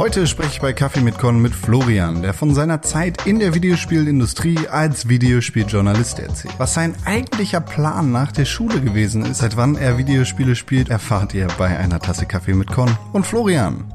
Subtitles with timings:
[0.00, 3.54] Heute spreche ich bei Kaffee mit Con mit Florian, der von seiner Zeit in der
[3.54, 6.54] Videospielindustrie als Videospieljournalist erzählt.
[6.56, 11.34] Was sein eigentlicher Plan nach der Schule gewesen ist, seit wann er Videospiele spielt, erfahrt
[11.34, 13.92] ihr bei einer Tasse Kaffee mit Con und Florian.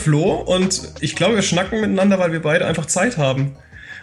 [0.00, 3.56] Flo und ich glaube, wir schnacken miteinander, weil wir beide einfach Zeit haben.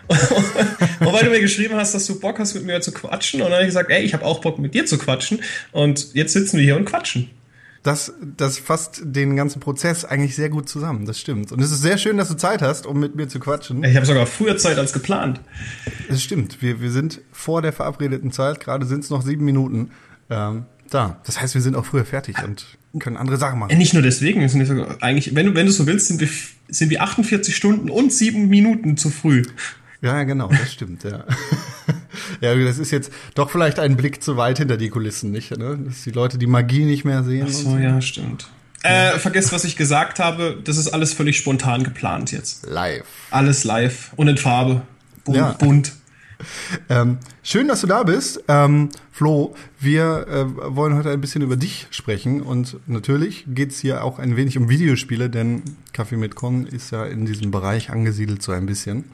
[0.99, 3.41] und weil du mir geschrieben hast, dass du Bock hast, mit mir zu quatschen.
[3.41, 5.41] Und dann habe ich gesagt, ey, ich habe auch Bock, mit dir zu quatschen.
[5.73, 7.29] Und jetzt sitzen wir hier und quatschen.
[7.83, 11.51] Das, das fasst den ganzen Prozess eigentlich sehr gut zusammen, das stimmt.
[11.51, 13.83] Und es ist sehr schön, dass du Zeit hast, um mit mir zu quatschen.
[13.83, 15.39] Ich habe sogar früher Zeit als geplant.
[16.09, 19.91] Es stimmt, wir, wir sind vor der verabredeten Zeit, gerade sind es noch sieben Minuten
[20.29, 21.19] ähm, da.
[21.25, 23.77] Das heißt, wir sind auch früher fertig und können andere Sachen machen.
[23.77, 26.29] Nicht nur deswegen, wir sind sogar eigentlich, wenn du, wenn du so willst, sind wir,
[26.69, 29.43] sind wir 48 Stunden und sieben Minuten zu früh.
[30.01, 31.25] Ja, genau, das stimmt, ja.
[32.41, 35.57] ja, das ist jetzt doch vielleicht ein Blick zu weit hinter die Kulissen, nicht?
[35.57, 35.79] Ne?
[35.85, 37.47] Dass die Leute die Magie nicht mehr sehen.
[37.49, 38.47] Ach so, ja, stimmt.
[38.83, 40.57] Äh, vergesst, was ich gesagt habe.
[40.63, 42.65] Das ist alles völlig spontan geplant jetzt.
[42.67, 43.05] Live.
[43.31, 44.81] Alles live und in Farbe.
[45.25, 45.37] Bunt.
[45.37, 45.51] Ja.
[45.53, 45.93] bunt.
[46.89, 48.43] Ähm, schön, dass du da bist.
[48.47, 54.03] Ähm, Flo, wir äh, wollen heute ein bisschen über dich sprechen und natürlich geht's hier
[54.03, 58.41] auch ein wenig um Videospiele, denn Kaffee mit Con ist ja in diesem Bereich angesiedelt
[58.41, 59.05] so ein bisschen.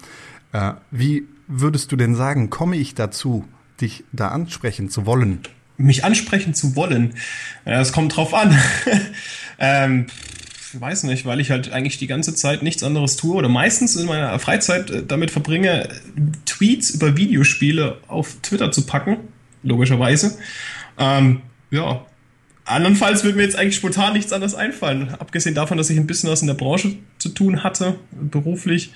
[0.52, 3.46] Äh, wie würdest du denn sagen, komme ich dazu,
[3.82, 5.40] dich da ansprechen zu wollen?
[5.78, 7.16] Mich ansprechen zu wollen.
[7.66, 8.58] Ja, es kommt drauf an.
[9.60, 10.06] ähm,
[10.80, 14.06] weiß nicht, weil ich halt eigentlich die ganze Zeit nichts anderes tue oder meistens in
[14.06, 15.90] meiner Freizeit äh, damit verbringe,
[16.46, 19.18] Tweets über Videospiele auf Twitter zu packen,
[19.64, 20.38] logischerweise.
[20.98, 22.06] Ähm, ja.
[22.66, 25.16] Andernfalls würde mir jetzt eigentlich spontan nichts anderes einfallen.
[25.20, 28.94] Abgesehen davon, dass ich ein bisschen was in der Branche zu tun hatte, beruflich.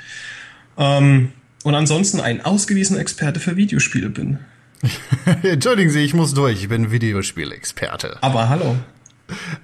[0.78, 1.34] Ähm,
[1.64, 4.40] und ansonsten ein ausgewiesener Experte für Videospiele bin.
[5.44, 6.62] Entschuldigen Sie, ich muss durch.
[6.62, 8.18] Ich bin Videospielexperte.
[8.22, 8.78] Aber hallo.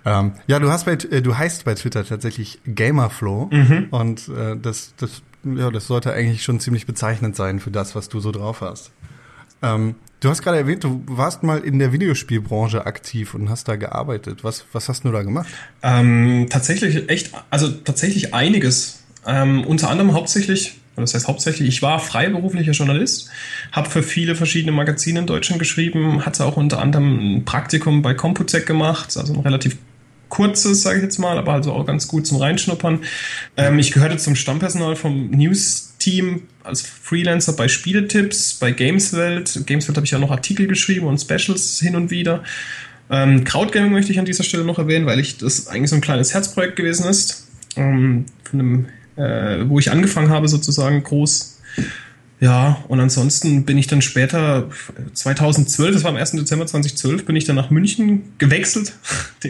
[0.05, 3.49] Ähm, ja, du hast bei, äh, du heißt bei Twitter tatsächlich Gamerflow
[3.91, 8.09] und äh, das, das, ja, das sollte eigentlich schon ziemlich bezeichnend sein für das, was
[8.09, 8.91] du so drauf hast.
[9.61, 13.77] Ähm, du hast gerade erwähnt, du warst mal in der Videospielbranche aktiv und hast da
[13.77, 14.43] gearbeitet.
[14.43, 15.47] Was, was hast du da gemacht?
[15.81, 19.03] Ähm, tatsächlich echt, also tatsächlich einiges.
[19.25, 23.29] Ähm, unter anderem hauptsächlich, das heißt hauptsächlich, ich war freiberuflicher Journalist,
[23.71, 28.13] habe für viele verschiedene Magazine in Deutschland geschrieben, hatte auch unter anderem ein Praktikum bei
[28.13, 29.77] Computec gemacht, also ein relativ
[30.29, 33.01] kurzes, sage ich jetzt mal, aber also auch ganz gut zum Reinschnuppern.
[33.55, 39.61] Ähm, ich gehörte zum Stammpersonal vom News-Team als Freelancer bei Spieletipps, bei Gameswelt.
[39.67, 42.43] Gameswelt habe ich ja noch Artikel geschrieben und Specials hin und wieder.
[43.11, 46.01] Ähm, Krautgaming möchte ich an dieser Stelle noch erwähnen, weil ich das eigentlich so ein
[46.01, 48.85] kleines Herzprojekt gewesen ist, ähm, von einem,
[49.15, 51.59] äh, wo ich angefangen habe sozusagen groß.
[52.43, 54.69] Ja, und ansonsten bin ich dann später,
[55.13, 56.31] 2012, das war am 1.
[56.31, 58.91] Dezember 2012, bin ich dann nach München gewechselt.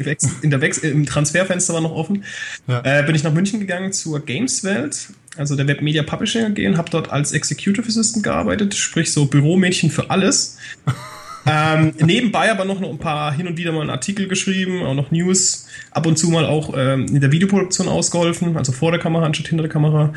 [0.44, 2.24] in der Wechsel, Im Transferfenster war noch offen.
[2.68, 2.82] Ja.
[2.84, 5.08] Äh, bin ich nach München gegangen zur Gameswelt,
[5.38, 9.90] also der Webmedia Publishing AG, und habe dort als Executive Assistant gearbeitet, sprich so Büromädchen
[9.90, 10.60] für alles.
[11.46, 15.12] ähm, nebenbei aber noch ein paar hin und wieder mal einen Artikel geschrieben, auch noch
[15.12, 19.26] News, ab und zu mal auch ähm, in der Videoproduktion ausgeholfen, also vor der Kamera
[19.26, 20.14] anstatt hinter der Kamera.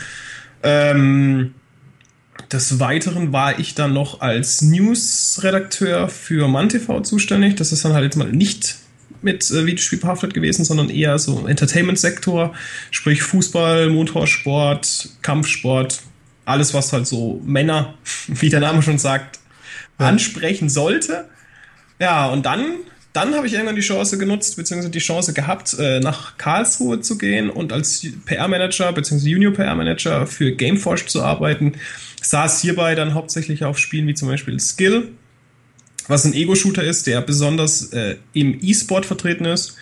[0.63, 1.55] Ähm,
[2.53, 7.57] des Weiteren war ich dann noch als News-Redakteur für MannTV zuständig.
[7.57, 8.77] Das ist dann halt jetzt mal nicht
[9.23, 12.55] mit äh, Videospiel behaftet gewesen, sondern eher so Entertainment-Sektor,
[12.91, 16.03] sprich Fußball, Motorsport, Kampfsport,
[16.45, 17.95] alles, was halt so Männer,
[18.29, 19.41] wie der Name schon sagt,
[19.99, 21.27] ansprechen sollte.
[21.99, 22.75] Ja, und dann,
[23.13, 27.17] dann habe ich irgendwann die Chance genutzt, beziehungsweise die Chance gehabt, äh, nach Karlsruhe zu
[27.19, 31.75] gehen und als PR-Manager, beziehungsweise Junior-PR-Manager für Gameforge zu arbeiten.
[32.23, 35.09] Saß hierbei dann hauptsächlich auf Spielen wie zum Beispiel Skill,
[36.09, 39.77] was ein Ego-Shooter ist, der besonders äh, im E-Sport vertreten ist.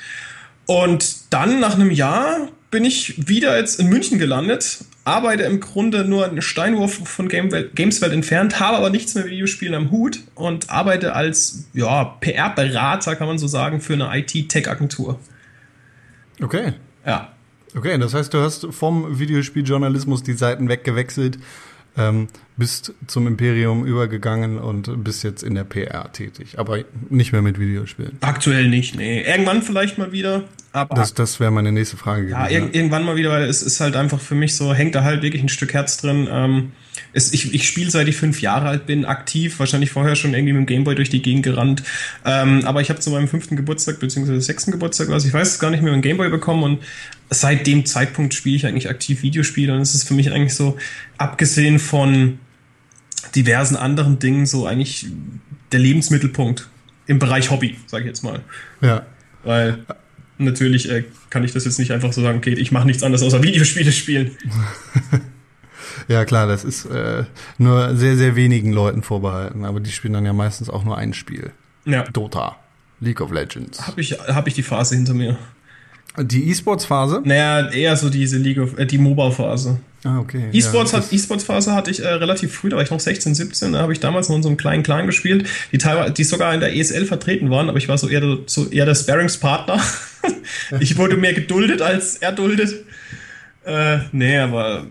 [0.66, 6.04] Und dann nach einem Jahr bin ich wieder jetzt in München gelandet, arbeite im Grunde
[6.04, 10.18] nur einen Steinwurf von Gamewelt, Gameswelt entfernt, habe aber nichts mehr mit Videospielen am Hut
[10.34, 15.20] und arbeite als ja, PR-Berater, kann man so sagen, für eine IT-Tech-Agentur.
[16.42, 16.72] Okay.
[17.06, 17.32] Ja.
[17.76, 21.38] Okay, das heißt, du hast vom Videospieljournalismus die Seiten weggewechselt,
[21.96, 22.26] ähm,
[22.56, 27.60] bist zum Imperium übergegangen und bist jetzt in der PR tätig, aber nicht mehr mit
[27.60, 28.18] Videospielen.
[28.20, 29.22] Aktuell nicht, nee.
[29.22, 30.42] Irgendwann vielleicht mal wieder,
[30.74, 32.68] Aber Das, das wäre meine nächste Frage ja, gewesen.
[32.68, 35.22] ir irgendwann mal wieder, weil es ist halt einfach für mich so, hängt da halt
[35.22, 36.26] wirklich ein Stück Herz drin.
[36.28, 36.72] Ähm,
[37.12, 40.52] es, ich ich spiele seit ich fünf Jahre alt bin, aktiv, wahrscheinlich vorher schon irgendwie
[40.52, 41.84] mit dem Gameboy durch die Gegend gerannt.
[42.24, 45.58] Ähm, aber ich habe zu meinem fünften Geburtstag, beziehungsweise sechsten Geburtstag, was ich weiß es
[45.60, 46.82] gar nicht mehr, einen Gameboy bekommen und
[47.30, 50.76] seit dem Zeitpunkt spiele ich eigentlich aktiv Videospiele und es ist für mich eigentlich so,
[51.18, 52.40] abgesehen von
[53.36, 55.06] diversen anderen Dingen, so eigentlich
[55.70, 56.68] der Lebensmittelpunkt
[57.06, 58.40] im Bereich Hobby, sage ich jetzt mal.
[58.80, 59.06] ja.
[59.44, 59.84] Weil
[60.38, 63.22] natürlich äh, kann ich das jetzt nicht einfach so sagen, okay, ich mache nichts anderes
[63.22, 64.32] außer Videospiele spielen.
[66.08, 67.24] ja, klar, das ist äh,
[67.58, 71.14] nur sehr, sehr wenigen Leuten vorbehalten, aber die spielen dann ja meistens auch nur ein
[71.14, 71.52] Spiel.
[71.84, 72.04] Ja.
[72.04, 72.56] Dota,
[73.00, 73.86] League of Legends.
[73.86, 75.38] Habe ich, hab ich die Phase hinter mir.
[76.16, 77.22] Die E-Sports-Phase?
[77.24, 79.80] Naja, eher so diese League of, äh, die MOBA-Phase.
[80.04, 80.50] Ah, okay.
[80.52, 83.72] E-Sports ja, hat, E-Sports-Phase hatte ich äh, relativ früh, da war ich noch 16, 17,
[83.72, 86.52] da habe ich damals noch in so einem kleinen Clan gespielt, die teilweise, die sogar
[86.52, 89.80] in der ESL vertreten waren, aber ich war so eher, der- so eher der Sparringspartner.
[90.80, 92.84] ich wurde mehr geduldet als erduldet.
[93.64, 94.86] Äh, nee, aber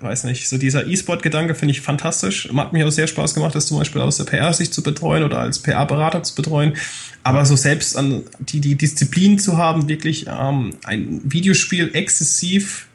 [0.00, 2.48] weiß nicht, so dieser E-Sport-Gedanke finde ich fantastisch.
[2.56, 5.40] Hat mir auch sehr Spaß gemacht, das zum Beispiel aus der PR-Sicht zu betreuen oder
[5.40, 6.74] als PR-Berater zu betreuen.
[7.22, 12.86] Aber so selbst an die, die Disziplin zu haben, wirklich ähm, ein Videospiel exzessiv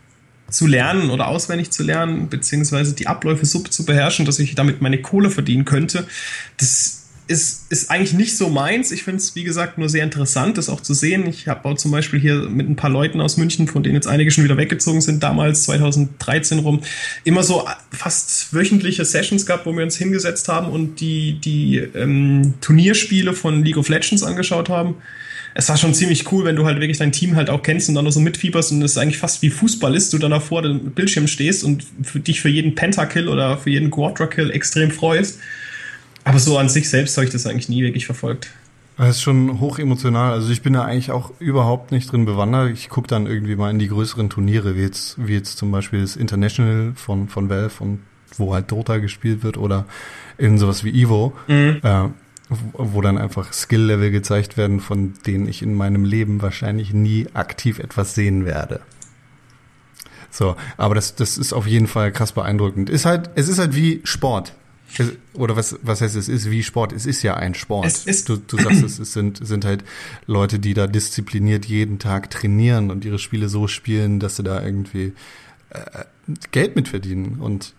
[0.53, 4.81] zu lernen oder auswendig zu lernen, beziehungsweise die Abläufe so zu beherrschen, dass ich damit
[4.81, 6.07] meine Kohle verdienen könnte,
[6.57, 8.91] das ist, ist eigentlich nicht so meins.
[8.91, 11.25] Ich finde es, wie gesagt, nur sehr interessant, das auch zu sehen.
[11.25, 14.07] Ich habe auch zum Beispiel hier mit ein paar Leuten aus München, von denen jetzt
[14.07, 16.81] einige schon wieder weggezogen sind, damals 2013 rum,
[17.23, 22.55] immer so fast wöchentliche Sessions gehabt, wo wir uns hingesetzt haben und die, die ähm,
[22.59, 24.95] Turnierspiele von League of Legends angeschaut haben
[25.55, 27.95] es war schon ziemlich cool, wenn du halt wirklich dein Team halt auch kennst und
[27.95, 30.61] dann noch so mitfieberst und es eigentlich fast wie Fußball ist, du dann da vor
[30.61, 35.39] dem Bildschirm stehst und für dich für jeden Pentakill oder für jeden Quadra-Kill extrem freust.
[36.23, 38.49] Aber so an sich selbst habe ich das eigentlich nie wirklich verfolgt.
[38.97, 40.33] Das ist schon hoch emotional.
[40.33, 42.71] Also ich bin da eigentlich auch überhaupt nicht drin bewandert.
[42.71, 46.01] Ich gucke dann irgendwie mal in die größeren Turniere, wie jetzt, wie jetzt zum Beispiel
[46.01, 47.99] das International von, von Valve und
[48.37, 49.85] wo halt Dota gespielt wird oder
[50.37, 52.09] in sowas wie Evo, äh,
[52.73, 57.79] wo dann einfach Skill-Level gezeigt werden, von denen ich in meinem Leben wahrscheinlich nie aktiv
[57.79, 58.81] etwas sehen werde.
[60.31, 62.89] So, aber das, das ist auf jeden Fall krass beeindruckend.
[62.89, 64.53] Ist halt, es ist halt wie Sport.
[64.97, 66.91] Es- Oder was, was heißt es ist wie Sport?
[66.93, 67.85] Es ist ja ein Sport.
[67.85, 69.83] Es ist- du, du sagst, es sind, sind halt
[70.25, 74.63] Leute, die da diszipliniert jeden Tag trainieren und ihre Spiele so spielen, dass sie da
[74.63, 75.13] irgendwie
[75.69, 76.03] äh,
[76.51, 77.73] Geld mitverdienen und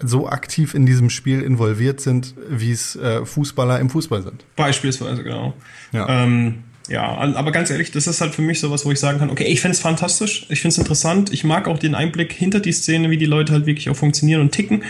[0.00, 4.44] so aktiv in diesem Spiel involviert sind, wie es äh, Fußballer im Fußball sind.
[4.56, 5.54] Beispielsweise, genau.
[5.92, 6.24] Ja.
[6.24, 9.30] Ähm, ja, aber ganz ehrlich, das ist halt für mich sowas, wo ich sagen kann,
[9.30, 13.10] okay, ich find's fantastisch, ich find's interessant, ich mag auch den Einblick hinter die Szene,
[13.10, 14.84] wie die Leute halt wirklich auch funktionieren und ticken.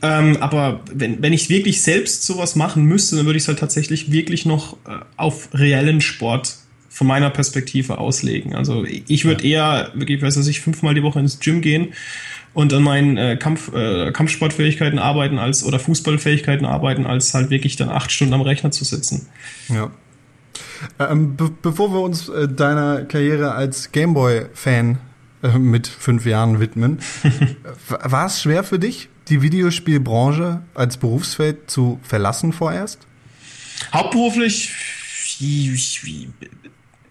[0.00, 3.58] Ähm, aber wenn, wenn ich wirklich selbst sowas machen müsste, dann würde ich es halt
[3.58, 6.56] tatsächlich wirklich noch äh, auf reellen Sport
[6.88, 8.54] von meiner Perspektive auslegen.
[8.54, 11.88] Also ich würde eher wirklich, weiß ich, fünfmal die Woche ins Gym gehen
[12.54, 17.76] und an meinen äh, Kampf, äh, Kampfsportfähigkeiten arbeiten als oder Fußballfähigkeiten arbeiten, als halt wirklich
[17.76, 19.28] dann acht Stunden am Rechner zu sitzen.
[19.68, 19.90] Ja.
[20.98, 24.98] Ähm, be bevor wir uns äh, deiner Karriere als Gameboy-Fan
[25.42, 26.98] äh, mit fünf Jahren widmen,
[27.88, 33.06] war es schwer für dich, die Videospielbranche als Berufsfeld zu verlassen vorerst?
[33.92, 34.72] Hauptberuflich,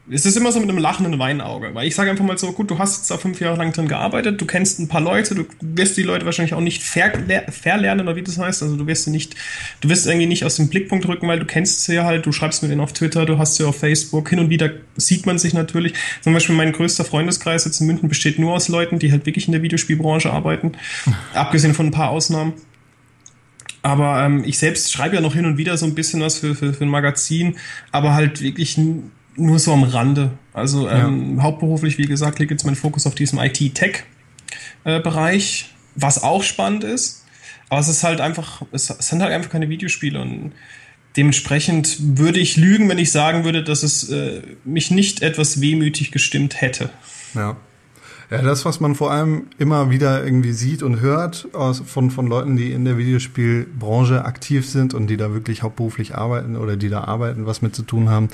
[0.09, 2.71] es ist immer so mit einem lachenden Weinauge, weil ich sage einfach mal so, gut,
[2.71, 5.45] du hast jetzt da fünf Jahre lang drin gearbeitet, du kennst ein paar Leute, du
[5.61, 9.03] wirst die Leute wahrscheinlich auch nicht verler- verlernen oder wie das heißt, also du wirst
[9.03, 9.35] sie nicht,
[9.81, 12.31] du wirst irgendwie nicht aus dem Blickpunkt rücken, weil du kennst sie ja halt, du
[12.31, 15.37] schreibst mit denen auf Twitter, du hast sie auf Facebook, hin und wieder sieht man
[15.37, 15.93] sich natürlich.
[16.21, 19.47] Zum Beispiel mein größter Freundeskreis jetzt in München besteht nur aus Leuten, die halt wirklich
[19.47, 20.71] in der Videospielbranche arbeiten,
[21.33, 22.53] abgesehen von ein paar Ausnahmen.
[23.81, 26.55] Aber ähm, ich selbst schreibe ja noch hin und wieder so ein bisschen was für,
[26.55, 27.55] für, für ein Magazin,
[27.91, 28.77] aber halt wirklich
[29.37, 30.31] nur so am Rande.
[30.53, 36.83] Also ähm, hauptberuflich, wie gesagt, liegt jetzt mein Fokus auf diesem IT-Tech-Bereich, was auch spannend
[36.83, 37.23] ist.
[37.69, 40.51] Aber es ist halt einfach, es, es sind halt einfach keine Videospiele und
[41.17, 46.11] dementsprechend würde ich lügen, wenn ich sagen würde, dass es äh, mich nicht etwas wehmütig
[46.11, 46.89] gestimmt hätte.
[47.33, 47.57] Ja.
[48.29, 52.27] Ja, das, was man vor allem immer wieder irgendwie sieht und hört aus, von, von
[52.27, 56.89] Leuten, die in der Videospielbranche aktiv sind und die da wirklich hauptberuflich arbeiten oder die
[56.89, 58.27] da arbeiten, was mit zu tun haben,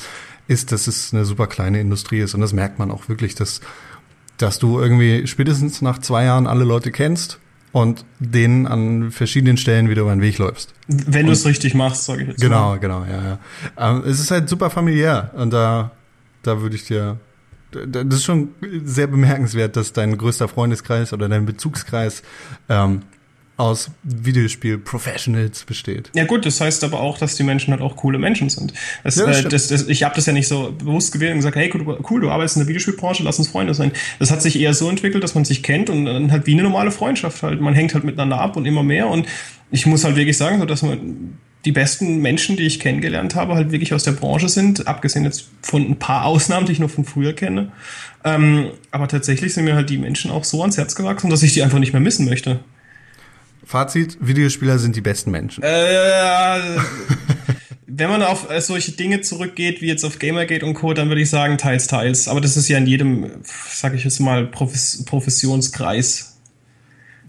[0.47, 2.33] ist, dass es eine super kleine Industrie ist.
[2.33, 3.61] Und das merkt man auch wirklich, dass,
[4.37, 7.39] dass du irgendwie spätestens nach zwei Jahren alle Leute kennst
[7.71, 10.73] und denen an verschiedenen Stellen wieder über den Weg läufst.
[10.87, 12.47] Wenn du es richtig machst, sage ich jetzt mal.
[12.47, 13.39] Genau, genau, ja, ja.
[13.77, 15.91] Ähm, es ist halt super familiär und da,
[16.43, 17.17] da würde ich dir,
[17.71, 18.49] da- das ist schon
[18.85, 22.21] sehr bemerkenswert, dass dein größter Freundeskreis oder dein Bezugskreis
[22.69, 23.01] ähm,
[23.55, 26.09] aus Videospiel-Professionals besteht.
[26.15, 28.73] Ja gut, das heißt aber auch, dass die Menschen halt auch coole Menschen sind.
[29.03, 31.39] Das, Ja, das äh, das, das, ich habe das ja nicht so bewusst gewählt und
[31.39, 33.91] gesagt, hey cool, cool, du arbeitest in der Videospielbranche, lass uns Freunde sein.
[34.17, 36.63] Das hat sich eher so entwickelt, dass man sich kennt und dann halt wie eine
[36.63, 37.61] normale Freundschaft halt.
[37.61, 39.27] Man hängt halt miteinander ab und immer mehr und
[39.69, 43.55] ich muss halt wirklich sagen, so dass man die besten Menschen, die ich kennengelernt habe,
[43.55, 46.89] halt wirklich aus der Branche sind, abgesehen jetzt von ein paar Ausnahmen, die ich noch
[46.89, 47.71] von früher kenne.
[48.25, 51.53] Ähm, aber tatsächlich sind mir halt die Menschen auch so ans Herz gewachsen, dass ich
[51.53, 52.59] die einfach nicht mehr missen möchte.
[53.65, 55.63] Fazit, Videospieler sind die besten Menschen.
[55.63, 55.69] Äh,
[57.87, 61.21] wenn man auf äh, solche Dinge zurückgeht, wie jetzt auf Gamergate und Co., dann würde
[61.21, 62.27] ich sagen, teils, teils.
[62.27, 66.32] Aber das ist ja in jedem, sag ich jetzt mal, Profes Professionskreis.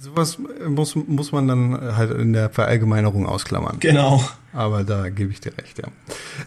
[0.05, 0.37] Sowas
[0.69, 3.79] muss, muss man dann halt in der Verallgemeinerung ausklammern.
[3.81, 4.23] Genau.
[4.53, 5.89] Aber da gebe ich dir recht, ja.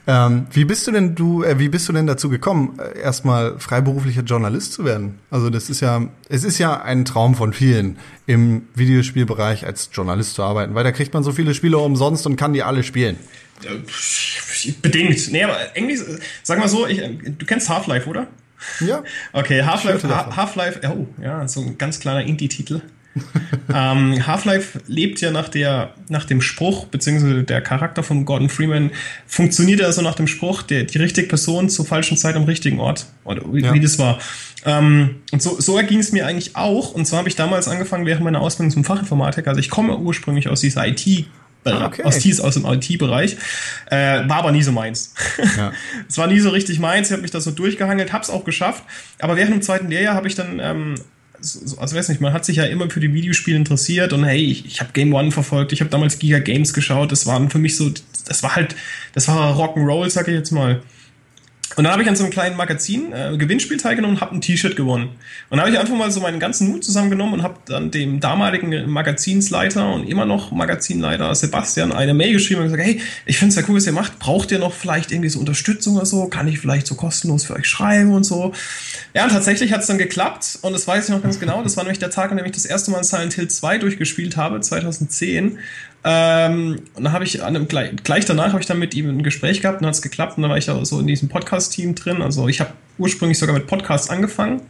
[0.06, 3.58] Ähm, wie bist du denn du, äh, wie bist du denn dazu gekommen, äh, erstmal
[3.58, 5.18] freiberuflicher Journalist zu werden?
[5.32, 7.98] Also das ist ja, es ist ja ein Traum von vielen,
[8.28, 12.36] im Videospielbereich als Journalist zu arbeiten, weil da kriegt man so viele Spiele umsonst und
[12.36, 13.18] kann die alle spielen.
[13.64, 15.32] Äh, Bedingt.
[15.32, 16.00] Nee, aber irgendwie,
[16.44, 18.28] sag mal so, ich, äh, du kennst Half-Life, oder?
[18.82, 19.04] Ja.
[19.34, 22.82] Okay, Half-Life, Half-Life, oh, ja, so ein ganz kleiner Indie-Titel.
[23.74, 28.92] ähm, Half-Life lebt ja nach der, nach dem Spruch, beziehungsweise der Charakter von Gordon Freeman
[29.28, 32.80] funktioniert ja so nach dem Spruch, der, die richtige Person zur falschen Zeit am richtigen
[32.80, 33.06] Ort.
[33.24, 33.74] Oder wie, Ja.
[33.74, 34.20] wie das war.
[34.66, 36.94] Ähm, und so, so erging es mir eigentlich auch.
[36.94, 39.50] Und zwar habe ich damals angefangen während meiner Ausbildung zum Fachinformatiker.
[39.50, 41.26] Also ich komme ursprünglich aus dieser IT-
[41.66, 42.04] Ah, okay.
[42.04, 43.36] aus, dies, aus dem IT-Bereich,
[43.92, 45.14] äh, war aber nie so meins.
[45.58, 45.74] Ja.
[46.08, 48.84] Es war nie so richtig meins, ich habe mich da so durchgehangelt, hab's auch geschafft.
[49.20, 50.96] Aber während dem zweiten Lehrjahr habe ich dann, ähm,
[51.42, 54.24] so, so- also weiß nicht, man hat sich ja immer für die Videospiele interessiert und
[54.24, 57.50] hey, ich, ich habe Game One verfolgt, ich habe damals Giga Games geschaut, das waren
[57.50, 57.92] für mich so,
[58.26, 58.76] das war halt,
[59.14, 60.82] das war Rock'n'Roll, sag ich jetzt mal.
[61.78, 64.42] Und dann habe ich an so einem kleinen Magazin äh, Gewinnspiel teilgenommen und habe ein
[64.42, 65.10] T-Shirt gewonnen.
[65.50, 68.20] Und dann habe ich einfach mal so meinen ganzen Mut zusammengenommen und habe dann dem
[68.20, 73.52] damaligen Magazinsleiter und immer noch Magazinleiter Sebastian eine Mail geschrieben und gesagt, hey, ich finde
[73.52, 74.18] es ja cool, was ihr macht.
[74.18, 76.26] Braucht ihr noch vielleicht irgendwie so Unterstützung oder so?
[76.30, 78.54] Kann ich vielleicht so kostenlos für euch schreiben und so?
[79.14, 81.62] Ja, und tatsächlich hat es dann geklappt und das weiß ich noch ganz genau.
[81.62, 84.36] Das war nämlich der Tag, an dem ich das erste Mal Silent Hill 2 durchgespielt
[84.36, 85.60] habe, 2010.
[86.10, 89.10] Ähm, und dann habe ich an einem, gleich, gleich danach habe ich dann mit ihm
[89.10, 91.28] ein Gespräch gehabt und hat es geklappt und dann war ich da so in diesem
[91.28, 92.22] Podcast-Team drin.
[92.22, 94.62] Also ich habe ursprünglich sogar mit Podcasts angefangen,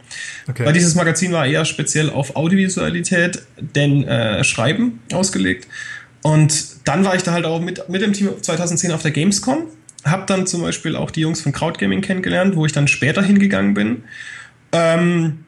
[0.48, 0.66] Okay.
[0.66, 5.68] weil dieses Magazin war eher speziell auf Audiovisualität, denn äh, Schreiben ausgelegt.
[6.22, 9.58] Und dann war ich da halt auch mit, mit dem Team 2010 auf der Gamescom.
[10.04, 13.74] Hab dann zum Beispiel auch die Jungs von Crowdgaming kennengelernt, wo ich dann später hingegangen
[13.74, 14.02] bin.
[14.72, 15.44] Ähm,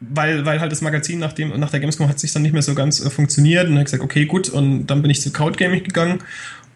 [0.00, 2.62] weil, weil halt das Magazin nach, dem, nach der Gamescom hat sich dann nicht mehr
[2.62, 5.84] so ganz äh, funktioniert und habe gesagt, okay, gut, und dann bin ich zu Crowdgaming
[5.84, 6.20] gegangen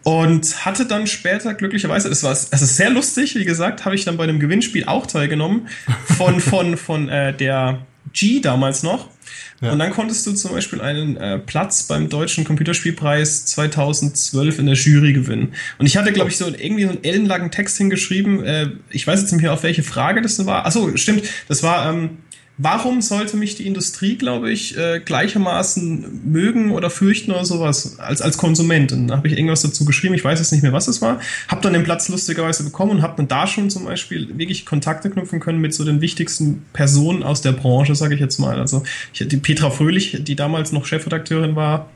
[0.03, 4.05] und hatte dann später glücklicherweise, das war es ist sehr lustig, wie gesagt, habe ich
[4.05, 5.67] dann bei einem Gewinnspiel auch teilgenommen
[6.05, 7.79] von, von, von äh, der
[8.13, 9.09] G damals noch.
[9.61, 9.71] Ja.
[9.71, 14.75] Und dann konntest du zum Beispiel einen äh, Platz beim Deutschen Computerspielpreis 2012 in der
[14.75, 15.53] Jury gewinnen.
[15.79, 18.43] Und ich hatte, glaube ich, so irgendwie so einen ellenlangen Text hingeschrieben.
[18.43, 20.65] Äh, ich weiß jetzt nicht mehr, auf welche Frage das war.
[20.65, 21.23] Achso, stimmt.
[21.47, 22.17] Das war, ähm,
[22.57, 28.21] warum sollte mich die Industrie, glaube ich, äh, gleichermaßen mögen oder fürchten oder sowas als,
[28.21, 28.91] als Konsument?
[28.93, 30.13] Und da habe ich irgendwas dazu geschrieben.
[30.13, 31.19] Ich weiß jetzt nicht mehr, was es war.
[31.47, 35.09] Habe dann den Platz lustigerweise bekommen und habe dann da schon zum Beispiel wirklich Kontakte
[35.09, 38.59] knüpfen können mit so den wichtigsten Personen aus der Branche, sage ich jetzt mal.
[38.59, 38.83] Also
[39.13, 41.89] ich, die Petra Fröhlich, die damals noch Chefredakteurin war,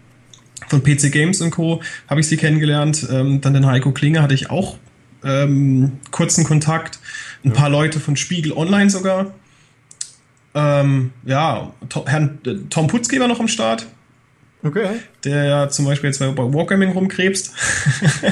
[0.67, 1.81] von PC Games und Co.
[2.07, 3.07] habe ich sie kennengelernt.
[3.09, 4.77] Ähm, dann den Heiko Klinger hatte ich auch
[5.23, 6.99] ähm, kurzen Kontakt.
[7.43, 9.33] Ein paar Leute von Spiegel Online sogar.
[10.55, 13.85] Ähm, ja, to Herrn äh, Tom Putzke war noch am Start,
[14.63, 14.87] Okay.
[15.23, 17.51] der ja zum Beispiel jetzt bei Wargaming rumkrebst.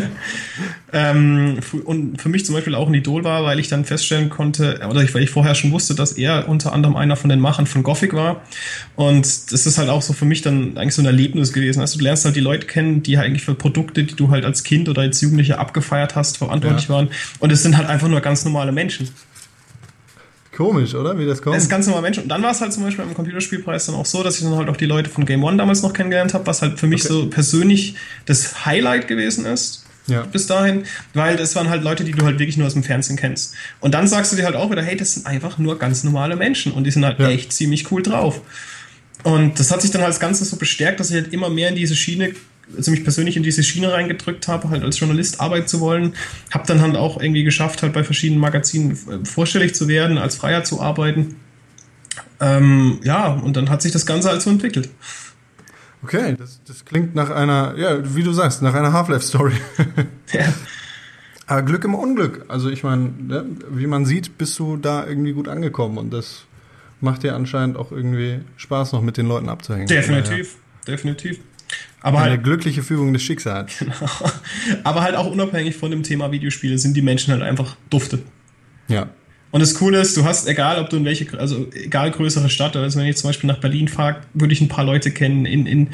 [0.94, 4.80] ähm, und für mich zum Beispiel auch ein Idol war, weil ich dann feststellen konnte,
[4.90, 7.68] oder ich, weil ich vorher schon wusste, dass er unter anderem einer von den Machern
[7.68, 8.42] von Gothic war.
[8.96, 11.82] Und das ist halt auch so für mich dann eigentlich so ein Erlebnis gewesen.
[11.82, 14.46] Also du lernst halt die Leute kennen, die halt eigentlich für Produkte, die du halt
[14.46, 16.96] als Kind oder als Jugendlicher abgefeiert hast, verantwortlich Ja.
[16.96, 17.10] waren.
[17.40, 19.10] Und es sind halt einfach nur ganz normale Menschen.
[20.58, 21.20] Komisch, oder?
[21.20, 21.56] Wie das kommt?
[21.56, 22.24] Das ist ganz normal Menschen.
[22.24, 24.56] Und dann war es halt zum Beispiel beim Computerspielpreis dann auch so, dass ich dann
[24.56, 27.06] halt auch die Leute von Game One damals noch kennengelernt habe, was halt für mich
[27.06, 27.14] Okay.
[27.14, 27.96] so persönlich
[28.26, 29.86] das Highlight gewesen ist.
[30.08, 30.24] Ja.
[30.24, 30.84] Bis dahin,
[31.14, 33.54] weil das waren halt Leute, die du halt wirklich nur aus dem Fernsehen kennst.
[33.82, 36.36] Und dann sagst du dir halt auch wieder, hey, das sind einfach nur ganz normale
[36.36, 37.30] Menschen und die sind halt Ja.
[37.30, 38.42] echt ziemlich cool drauf.
[39.24, 41.70] Und das hat sich dann halt das Ganze so bestärkt, dass ich halt immer mehr
[41.70, 42.32] in diese Schiene,
[42.76, 46.14] also mich persönlich in diese Schiene reingedrückt habe, halt als Journalist arbeiten zu wollen.
[46.52, 50.36] Hab dann halt auch irgendwie geschafft, halt bei verschiedenen Magazinen äh, vorstellig zu werden, als
[50.36, 51.36] Freier zu arbeiten.
[52.40, 54.90] Ähm, ja, und dann hat sich das Ganze halt so entwickelt.
[56.04, 59.54] Okay, das, das klingt nach einer, ja, wie du sagst, nach einer Half-Life-Story.
[60.34, 60.54] Ja.
[61.50, 62.44] Aber Glück im Unglück.
[62.50, 66.44] Also ich meine, ne, wie man sieht, bist du da irgendwie gut angekommen und das
[67.00, 69.88] macht dir anscheinend auch irgendwie Spaß, noch mit den Leuten abzuhängen.
[69.88, 71.40] Definitiv, definitiv.
[72.02, 73.84] Aber Eine halt, glückliche Fügung des Schicksals.
[74.84, 78.20] aber halt auch unabhängig von dem Thema Videospiele sind die Menschen halt einfach dufte.
[78.88, 79.10] Ja.
[79.52, 82.76] Und das Coole ist, du hast, egal ob du in welche, also egal größere Stadt,
[82.76, 85.46] also wenn ich zum Beispiel nach Berlin fahre, würde ich ein paar Leute kennen.
[85.46, 85.90] In, in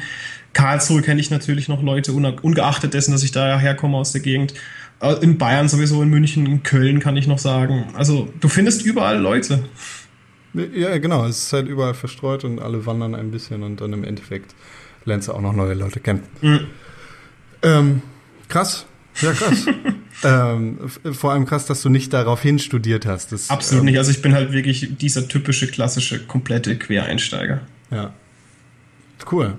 [0.52, 4.54] Karlsruhe kenne ich natürlich noch Leute, ungeachtet dessen, dass ich da herkomme aus der Gegend.
[5.00, 7.86] Äh, In Bayern sowieso, in München, in Köln kann ich noch sagen.
[7.94, 9.64] Also du findest überall Leute.
[10.52, 11.26] Ja, genau.
[11.26, 14.54] Es ist halt überall verstreut und alle wandern ein bisschen und dann im Endeffekt
[15.04, 16.22] lernst du auch noch neue Leute kennen.
[16.40, 16.66] Mhm.
[17.62, 18.02] Ähm,
[18.48, 18.86] krass.
[19.20, 19.66] Ja, krass.
[20.24, 20.78] ähm,
[21.12, 23.32] vor allem krass, dass du nicht daraufhin studiert hast.
[23.32, 23.98] Das, Absolut ähm, nicht.
[23.98, 27.62] Also ich bin halt wirklich dieser typische, klassische, komplette Quereinsteiger.
[27.90, 28.12] Ja.
[29.30, 29.54] Cool.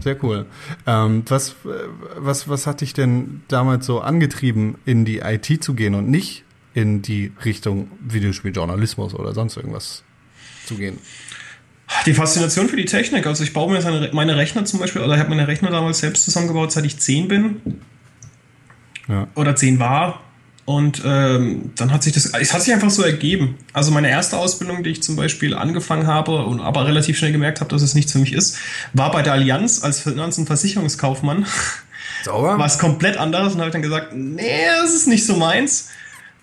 [0.00, 0.46] Sehr cool.
[0.86, 1.54] Ähm, was, äh,
[2.16, 6.44] was, was hat dich denn damals so angetrieben, in die IT zu gehen und nicht
[6.74, 10.02] in die Richtung Videospieljournalismus oder sonst irgendwas
[10.66, 10.98] zu gehen?
[12.04, 13.26] Die Faszination für die Technik.
[13.26, 16.00] Also ich baue mir seine, meine Rechner zum Beispiel, oder ich habe meine Rechner damals
[16.00, 17.60] selbst zusammengebaut, seit ich 10 bin.
[19.08, 19.28] Ja.
[19.36, 20.20] oder 10 war.
[20.64, 23.56] Und ähm, dann hat sich das, es hat sich einfach so ergeben.
[23.72, 27.60] Also meine erste Ausbildung, die ich zum Beispiel angefangen habe und aber relativ schnell gemerkt
[27.60, 28.58] habe, dass es nichts für mich ist,
[28.92, 31.46] war bei der Allianz als Finanz- und Versicherungskaufmann.
[32.24, 32.58] Sauber?
[32.58, 35.90] Was komplett anderes und habe dann gesagt, nee, das ist nicht so meins.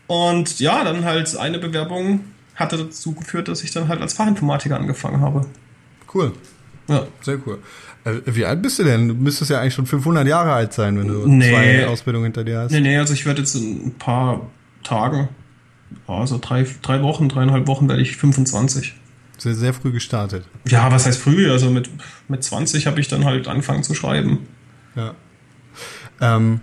[0.08, 2.22] Und ja, dann halt eine Bewerbung
[2.64, 5.46] hatte dazu geführt, dass ich dann halt als Fachinformatiker angefangen habe.
[6.14, 6.34] Cool.
[6.88, 7.06] Ja.
[7.22, 7.60] Sehr cool.
[8.04, 9.08] Äh, Wie alt bist du denn?
[9.08, 11.50] Du müsstest ja eigentlich schon 500 Jahre alt sein, wenn du Nee.
[11.50, 12.72] zwei Ausbildungen hinter dir hast.
[12.72, 14.48] Nee, nee, also ich werde jetzt in ein paar
[14.84, 15.30] Tagen,
[16.08, 18.96] also drei, drei Wochen, dreieinhalb Wochen werde ich 25.
[19.38, 20.46] Sehr, sehr früh gestartet.
[20.68, 21.50] Ja, was heißt früh?
[21.50, 21.90] Also mit,
[22.28, 24.40] mit 20 habe ich dann halt angefangen zu schreiben.
[24.96, 25.16] Ja.
[26.22, 26.60] Ähm,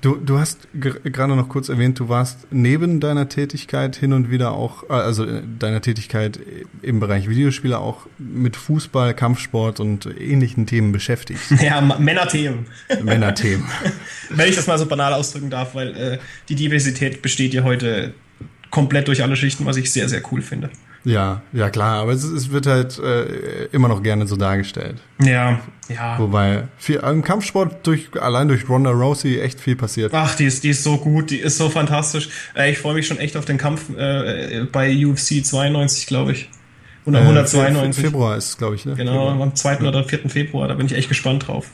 [0.00, 4.30] du, du hast ge- gerade noch kurz erwähnt, du warst neben deiner Tätigkeit hin und
[4.30, 6.38] wieder auch, äh, also äh, deiner Tätigkeit
[6.82, 11.40] im Bereich Videospiele auch mit Fußball, Kampfsport und ähnlichen Themen beschäftigt.
[11.62, 12.66] Ja, Männerthemen.
[13.02, 13.66] Männerthemen.
[14.30, 18.14] Wenn ich das mal so banal ausdrücken darf, weil äh, die Diversität besteht ja heute
[18.70, 20.70] komplett durch alle Schichten, was ich sehr, sehr cool finde.
[21.06, 24.96] Ja, ja klar, aber es, es wird halt äh, immer noch gerne so dargestellt.
[25.22, 26.18] Ja, ja.
[26.18, 30.12] Wobei viel, im Kampfsport durch, allein durch Ronda Rousey echt viel passiert.
[30.12, 32.28] Ach, die ist, die ist so gut, die ist so fantastisch.
[32.56, 36.50] Äh, ich freue mich schon echt auf den Kampf äh, bei UFC 92, glaube ich.
[37.04, 37.94] Oder Äh, 192.
[37.94, 38.96] Fe- Februar ist es, glaube ich, ne?
[38.96, 39.42] Genau, Februar.
[39.42, 39.78] am 2.
[39.82, 40.28] oder 4.
[40.28, 41.70] Februar, da bin ich echt gespannt drauf.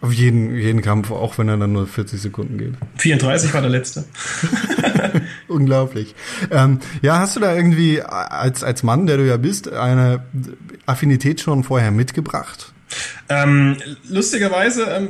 [0.00, 2.74] Auf jeden, jeden Kampf, auch wenn er dann nur 40 Sekunden geht.
[2.96, 4.04] 34 war der letzte.
[5.56, 6.14] Unglaublich.
[6.50, 10.22] Ähm, ja, hast du da irgendwie als, als Mann, der du ja bist, eine
[10.86, 12.72] Affinität schon vorher mitgebracht?
[13.28, 13.76] Ähm,
[14.08, 15.08] lustigerweise ähm,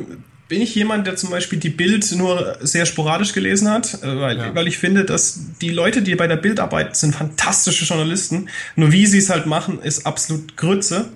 [0.48, 4.36] bin ich jemand, der zum Beispiel die Bild nur sehr sporadisch gelesen hat, äh, weil,
[4.38, 4.54] Ja.
[4.54, 8.48] weil ich finde, dass die Leute, die bei der Bild arbeiten, sind fantastische Journalisten.
[8.76, 11.08] Nur wie sie es halt machen, ist absolut Grütze.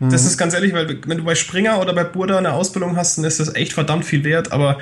[0.00, 3.18] Das ist ganz ehrlich, weil wenn du bei Springer oder bei Burda eine Ausbildung hast,
[3.18, 4.78] dann ist das echt verdammt viel wert, aber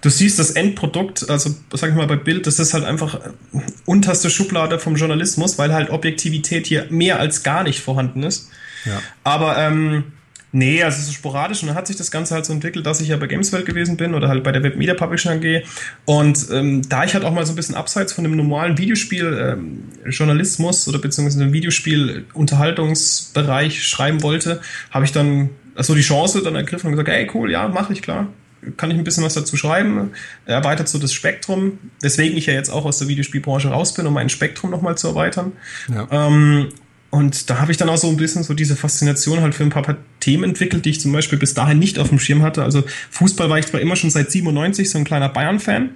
[0.00, 3.60] du siehst das Endprodukt, also sag ich mal bei Bild, das ist halt einfach äh,
[3.84, 8.50] unterste Schublade vom Journalismus, weil halt Objektivität hier mehr als gar nicht vorhanden ist.
[8.84, 9.02] Ja.
[9.24, 10.04] Aber ähm,
[10.52, 11.62] nee, also so sporadisch.
[11.62, 13.96] Und dann hat sich das Ganze halt so entwickelt, dass ich ja bei Gameswelt gewesen
[13.96, 15.64] bin oder halt bei der Web Media Publishing AG.
[16.04, 19.56] Und ähm, da ich halt auch mal so ein bisschen abseits von dem normalen Videospiel
[19.58, 26.42] ähm, Journalismus oder beziehungsweise dem Videospiel Unterhaltungsbereich schreiben wollte, habe ich dann also die Chance
[26.42, 28.28] dann ergriffen und gesagt, ey cool, ja, mache ich klar.
[28.76, 30.10] Kann ich ein bisschen was dazu schreiben,
[30.46, 34.14] erweitert so das Spektrum, weswegen ich ja jetzt auch aus der Videospielbranche raus bin, um
[34.14, 35.52] mein Spektrum nochmal zu erweitern.
[35.88, 36.08] Ja.
[36.10, 36.68] Ähm,
[37.10, 39.70] und da habe ich dann auch so ein bisschen so diese Faszination halt für ein
[39.70, 42.62] paar, paar Themen entwickelt, die ich zum Beispiel bis dahin nicht auf dem Schirm hatte.
[42.62, 45.90] Also Fußball war ich zwar immer schon seit 97 so ein kleiner Bayern-Fan,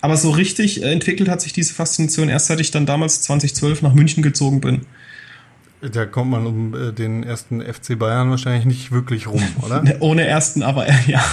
[0.00, 3.82] aber so richtig äh, entwickelt hat sich diese Faszination erst seit ich dann damals 2012
[3.82, 4.86] nach München gezogen bin.
[5.82, 9.82] Da kommt man um äh, den ersten FC Bayern wahrscheinlich nicht wirklich rum, oder?
[10.00, 11.24] Ohne ersten, aber äh, ja.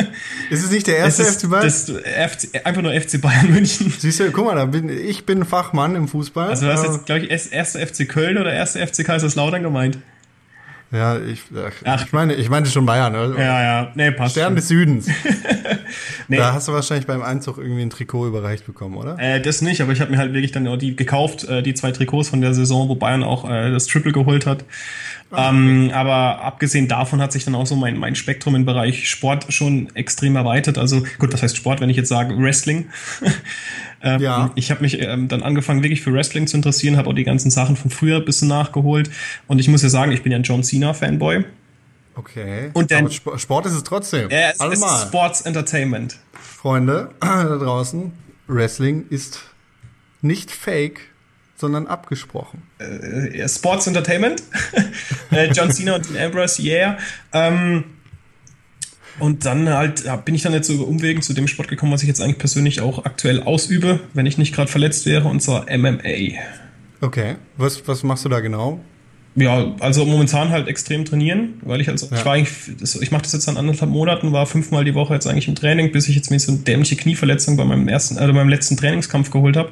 [0.50, 1.64] ist es nicht der erste FC Bayern?
[1.64, 3.90] das FC, einfach nur FC Bayern München.
[3.98, 6.48] Siehst du, guck mal, da bin, ich bin Fachmann im Fußball.
[6.50, 9.62] Also du hast Äh, jetzt, glaube ich, erst- erste FC Köln oder erste FC Kaiserslautern
[9.62, 9.98] gemeint.
[10.92, 12.04] Ja, ich, ach, Ach.
[12.06, 13.14] ich meine, ich meinte schon Bayern.
[13.14, 13.38] Oder?
[13.38, 13.92] Ja, ja.
[13.94, 14.32] Nee, passt.
[14.32, 14.56] Stern schon.
[14.56, 15.08] des Südens.
[16.28, 16.38] Nee.
[16.38, 19.16] Da hast du wahrscheinlich beim Einzug irgendwie ein Trikot überreicht bekommen, oder?
[19.18, 21.74] Äh, das nicht, aber ich habe mir halt wirklich dann auch die gekauft, äh, die
[21.74, 24.64] zwei Trikots von der Saison, wo Bayern auch äh, das Triple geholt hat.
[25.36, 29.52] ähm, aber abgesehen davon hat sich dann auch so mein, mein Spektrum im Bereich Sport
[29.52, 30.78] schon extrem erweitert.
[30.78, 32.86] Also gut, was heißt Sport, wenn ich jetzt sage Wrestling?
[34.02, 34.50] Ähm, Ja.
[34.54, 37.50] Ich habe mich ähm, dann angefangen, wirklich für Wrestling zu interessieren, habe auch die ganzen
[37.50, 39.10] Sachen von früher ein bisschen nachgeholt.
[39.46, 41.44] Und ich muss ja sagen, ich bin ja ein John Cena-Fanboy.
[42.14, 42.70] Okay.
[42.72, 44.30] Und dann- Aber Sp- Sport ist es trotzdem.
[44.30, 45.06] Äh, es ist Allemal.
[45.06, 46.18] Sports Entertainment.
[46.32, 48.12] Freunde da draußen,
[48.46, 49.40] Wrestling ist
[50.22, 51.00] nicht fake,
[51.56, 52.62] sondern abgesprochen.
[52.78, 54.42] äh, Sports Entertainment.
[55.30, 56.96] äh, John Cena und Dean Ambrose, yeah.
[57.32, 57.84] Ähm,
[59.18, 61.92] Und dann halt ja, bin ich dann jetzt so über Umwegen zu dem Sport gekommen,
[61.92, 65.40] was ich jetzt eigentlich persönlich auch aktuell ausübe, wenn ich nicht gerade verletzt wäre, und
[65.40, 66.38] zwar MMA.
[67.00, 67.36] Okay.
[67.56, 68.80] Was, was machst du da genau?
[69.38, 72.16] Ja, also momentan halt extrem trainieren, weil ich also, Ja.
[72.16, 72.52] ich war eigentlich,
[73.02, 75.92] ich mache das jetzt seit anderthalb Monaten, war fünfmal die Woche jetzt eigentlich im Training,
[75.92, 79.30] bis ich jetzt mir so eine dämliche Knieverletzung bei meinem ersten, also meinem letzten Trainingskampf
[79.30, 79.70] geholt habe.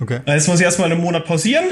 [0.00, 0.20] Okay.
[0.26, 1.64] Jetzt muss ich erstmal einen Monat pausieren,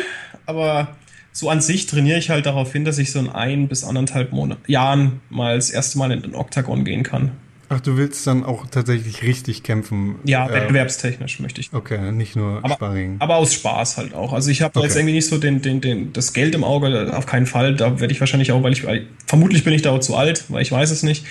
[0.47, 0.89] aber
[1.37, 4.33] so an sich trainiere ich halt darauf hin, dass ich so in ein bis anderthalb
[4.33, 7.33] Monat, Jahren mal das erste Mal in den Oktagon gehen kann.
[7.70, 10.16] Ach, du willst dann auch tatsächlich richtig kämpfen?
[10.25, 11.73] Ja, Äh, wettbewerbstechnisch möchte ich.
[11.73, 13.16] Okay, nicht nur Aber, Sparring.
[13.18, 14.33] aber aus Spaß halt auch.
[14.35, 14.87] Also ich habe Okay.
[14.87, 17.75] jetzt irgendwie nicht so den, den, den, das Geld im Auge, auf keinen Fall.
[17.75, 18.85] Da werde ich wahrscheinlich auch, weil ich,
[19.27, 21.25] vermutlich bin ich da auch zu alt, weil ich weiß es nicht.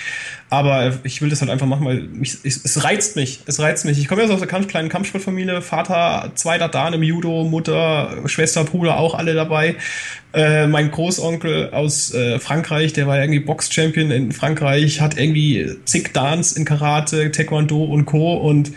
[0.49, 3.39] Aber ich will das halt einfach machen, weil mich, es, es reizt mich.
[3.47, 3.97] Es reizt mich.
[3.99, 5.61] Ich komme ja so aus einer Kampf, kleinen Kampfsportfamilie.
[5.61, 9.75] Vater, zweiter Dan im Judo, Mutter, Schwester, Bruder auch alle dabei.
[10.33, 16.11] Äh, mein Großonkel aus äh, Frankreich, der war irgendwie Box-Champion in Frankreich, hat irgendwie zig
[16.13, 18.35] Dans in Karate, Taekwondo und Co.
[18.35, 18.71] Und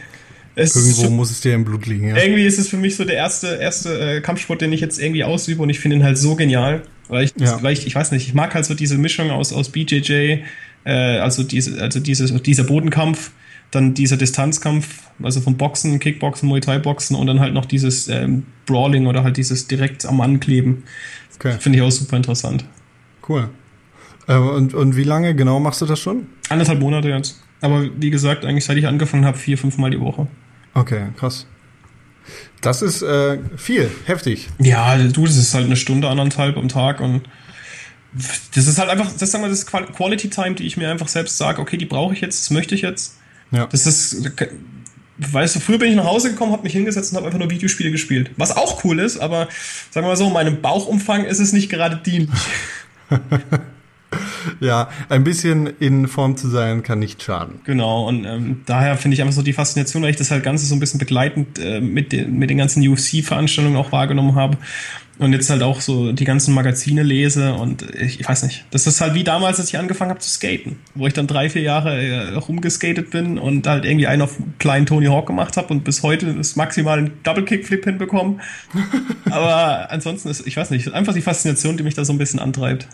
[0.55, 2.17] es Irgendwo muss es dir im Blut liegen, ja.
[2.17, 5.23] irgendwie ist es für mich so der erste, erste äh, Kampfsport, den ich jetzt irgendwie
[5.23, 7.63] ausübe und ich finde ihn halt so genial, weil ich, Ja.
[7.63, 10.39] weil ich, ich weiß nicht, ich mag halt so diese Mischung aus, aus BJJ,
[10.87, 13.33] äh, also diese, also dieses, dieser Bodenkampf,
[13.71, 18.09] dann dieser Distanzkampf, also vom Boxen, Kickboxen, Muay Thai Boxen und dann halt noch dieses
[18.09, 20.85] ähm, Brawling oder halt dieses direkt am Mann kleben.
[21.35, 22.65] Okay, Finde ich auch super interessant.
[23.29, 23.51] cool.
[24.29, 26.27] Äh, und, und wie lange genau machst du das schon?
[26.49, 27.43] Anderthalb Monate jetzt.
[27.61, 30.29] Aber wie gesagt, eigentlich seit ich angefangen habe, vier, fünfmal die Woche.
[30.75, 31.47] Okay, krass.
[32.61, 34.49] Das ist äh, viel, heftig.
[34.59, 37.23] Ja, du, das ist halt eine Stunde, anderthalb am Tag und
[38.55, 41.37] das ist halt einfach, das sagen wir, das Quality Time, die ich mir einfach selbst
[41.39, 43.19] sage, okay, die brauche ich jetzt, das möchte ich jetzt.
[43.51, 43.67] Ja.
[43.67, 44.31] Das ist,
[45.19, 47.51] weißt du, früher bin ich nach Hause gekommen, habe mich hingesetzt und habe einfach nur
[47.51, 48.31] Videospiele gespielt.
[48.37, 49.49] Was auch cool ist, aber
[49.91, 52.31] sagen wir mal so, meinem Bauchumfang ist es nicht gerade dienlich.
[54.61, 57.61] Ja, ein bisschen in Form zu sein kann nicht schaden.
[57.65, 60.67] Genau, und ähm, daher finde ich einfach so die Faszination, weil ich das halt Ganze
[60.67, 64.57] so ein bisschen begleitend äh, mit, den, mit den ganzen UFC-Veranstaltungen auch wahrgenommen habe.
[65.19, 68.67] Und jetzt halt auch so die ganzen Magazine lese und ich, ich weiß nicht.
[68.71, 71.49] Das ist halt wie damals, als ich angefangen habe zu skaten, wo ich dann drei,
[71.49, 75.69] vier Jahre äh, rumgeskatet bin und halt irgendwie einen auf kleinen Tony Hawk gemacht habe
[75.69, 78.43] und bis heute das maximal einen Double Kickflip hinbekommen.
[79.31, 82.39] Aber ansonsten ist, ich weiß nicht, einfach die Faszination, die mich da so ein bisschen
[82.39, 82.87] antreibt.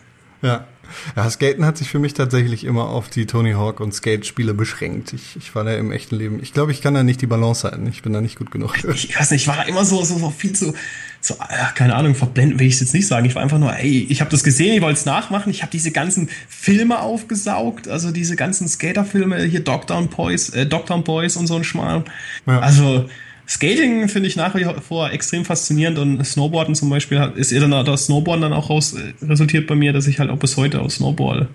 [0.43, 0.67] Ja.
[1.16, 5.12] ja, Skaten hat sich für mich tatsächlich immer auf die Tony Hawk und Skate-Spiele beschränkt.
[5.12, 6.40] Ich, ich war da im echten Leben.
[6.42, 7.87] Ich glaube, ich kann da nicht die Balance halten.
[7.88, 8.77] Ich bin da nicht gut genug.
[8.85, 10.75] ich weiß nicht, ich war da immer so, so, so viel zu,
[11.21, 13.27] so, ach, keine Ahnung, verblenden will ich es jetzt nicht sagen.
[13.27, 15.51] Ich war einfach nur, ey, ich habe das gesehen, ich wollte es nachmachen.
[15.51, 21.05] Ich habe diese ganzen Filme aufgesaugt, also diese ganzen Skaterfilme, hier Dogtown Boys, äh, Dogtown
[21.05, 22.05] Boys und so ein Schmarrn.
[22.47, 22.61] Ja.
[22.61, 23.09] Also
[23.49, 27.85] Skating finde ich nach wie vor extrem faszinierend und Snowboarden zum Beispiel ist eher dann
[27.85, 30.81] das Snowboarden dann auch raus äh, resultiert bei mir, dass ich halt auch bis heute
[30.81, 31.49] auch Snowboarde.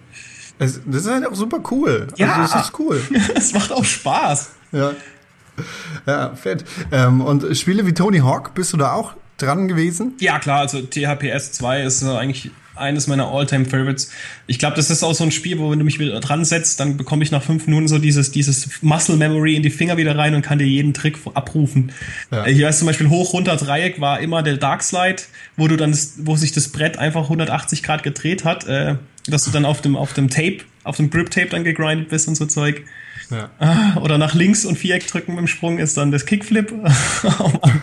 [0.60, 2.08] Es, das ist halt auch super cool.
[2.18, 2.34] Ja.
[2.34, 3.02] Also, das ist cool.
[3.36, 4.52] Es macht auch Spaß.
[4.72, 4.94] Ja.
[6.06, 6.66] Ja, fett.
[6.92, 10.14] Ähm, und Spiele wie Tony Hawk, bist du da auch dran gewesen?
[10.20, 14.12] Ja, klar, also THPS 2 ist äh, eigentlich eines meiner All-Time-Favorites.
[14.48, 16.80] Ich glaube, das ist auch so ein Spiel, wo wenn du mich wieder dran setzt,
[16.80, 20.18] dann bekomme ich nach fünf Minuten so dieses, dieses Muscle Memory in die Finger wieder
[20.18, 21.92] rein und kann dir jeden Trick abrufen.
[22.32, 22.46] Ja.
[22.46, 25.24] Hier ist zum Beispiel hoch, runter, Dreieck war immer der Dark Slide,
[25.56, 28.96] wo du dann, wo sich das Brett einfach 180 Grad gedreht hat, äh,
[29.28, 32.36] dass du dann auf dem, auf dem Tape, auf dem Grip-Tape dann gegrindet bist und
[32.36, 32.84] so Zeug.
[33.30, 33.50] Ja.
[33.60, 36.74] Ah, Oder nach links und Viereck drücken im Sprung ist dann das Kickflip.
[37.40, 37.82] Oh Mann,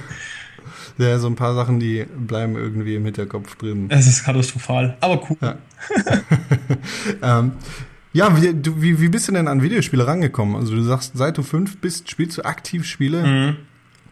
[0.99, 3.87] Ja, so ein paar Sachen, die bleiben irgendwie im Hinterkopf drin.
[3.89, 5.37] Es ist katastrophal, aber cool.
[5.41, 5.57] Ja.
[7.41, 7.53] ähm,
[8.13, 10.55] ja, wie, du, wie, wie bist du denn an Videospiele rangekommen?
[10.55, 13.27] Also du sagst, seit du fünf bist, spielst du aktiv Spiele.
[13.27, 13.57] Mhm.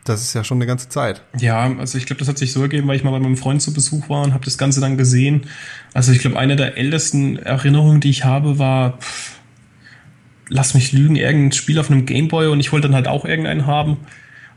[0.04, 1.22] Das ist ja schon eine ganze Zeit.
[1.38, 3.62] Ja, also ich glaube, das hat sich so ergeben, weil ich mal bei meinem Freund
[3.62, 5.46] zu Besuch war und habe das Ganze dann gesehen.
[5.94, 9.38] Also ich glaube, eine der ältesten Erinnerungen, die ich habe, war, pff,
[10.48, 13.66] lass mich lügen, irgendein Spiel auf einem Gameboy und ich wollte dann halt auch irgendeinen
[13.66, 13.98] haben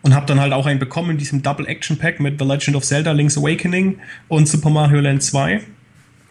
[0.05, 2.77] und habe dann halt auch einen bekommen in diesem Double Action Pack mit The Legend
[2.77, 5.61] of Zelda Link's Awakening und Super Mario Land 2.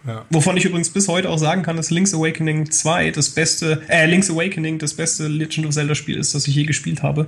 [0.07, 0.23] Ja.
[0.29, 4.05] Wovon ich übrigens bis heute auch sagen kann, dass Link's Awakening 2 das beste, äh,
[4.05, 7.25] Link's Awakening das beste Legend of Zelda Spiel ist, das ich je gespielt habe.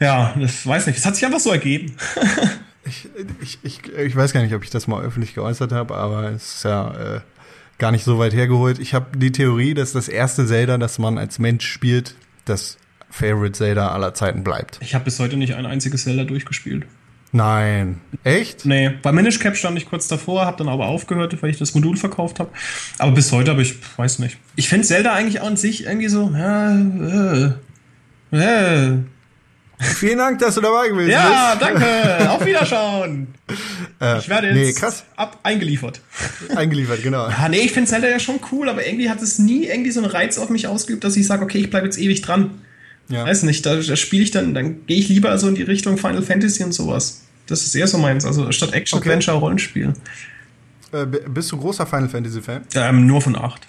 [0.00, 0.96] Ja, das weiß nicht.
[0.96, 1.94] Es hat sich einfach so ergeben.
[2.84, 3.08] Ich,
[3.40, 6.56] ich, ich, ich weiß gar nicht, ob ich das mal öffentlich geäußert habe, aber es
[6.56, 7.20] ist ja äh,
[7.78, 8.80] gar nicht so weit hergeholt.
[8.80, 12.78] Ich habe die Theorie, dass das erste Zelda, das man als Mensch spielt, das
[13.12, 14.78] Favorite Zelda aller Zeiten bleibt.
[14.80, 16.86] Ich habe bis heute nicht ein einziges Zelda durchgespielt.
[17.34, 18.00] Nein.
[18.24, 18.66] Echt?
[18.66, 21.74] Nee, bei Minish Cap stand ich kurz davor, habe dann aber aufgehört, weil ich das
[21.74, 22.50] Modul verkauft habe.
[22.98, 24.36] Aber bis heute habe ich, weiß nicht.
[24.56, 26.74] Ich finde Zelda eigentlich auch an sich irgendwie so, ja,
[28.32, 28.98] äh, äh.
[29.78, 31.62] Vielen Dank, dass du dabei gewesen Ja, bist.
[31.70, 32.30] danke.
[32.30, 33.28] Auf Wiederschauen.
[34.00, 35.04] Äh, Ich werde jetzt Nee, krass.
[35.16, 36.00] ab eingeliefert.
[36.54, 37.24] Eingeliefert, genau.
[37.24, 40.00] Ah, nee, ich finde Zelda ja schon cool, aber irgendwie hat es nie irgendwie so
[40.00, 42.50] einen Reiz auf mich ausgeübt, dass ich sage, okay, ich bleibe jetzt ewig dran.
[43.08, 43.26] Ja.
[43.26, 45.98] Weiß nicht, da, da spiele ich dann, dann gehe ich lieber so in die Richtung
[45.98, 47.22] Final Fantasy und sowas.
[47.46, 49.08] Das ist eher so meins, also statt Action, Okay.
[49.08, 49.92] Adventure, Rollenspiel.
[50.92, 52.62] Äh, bist du großer Final Fantasy Fan?
[52.74, 53.66] Ähm, nur von acht.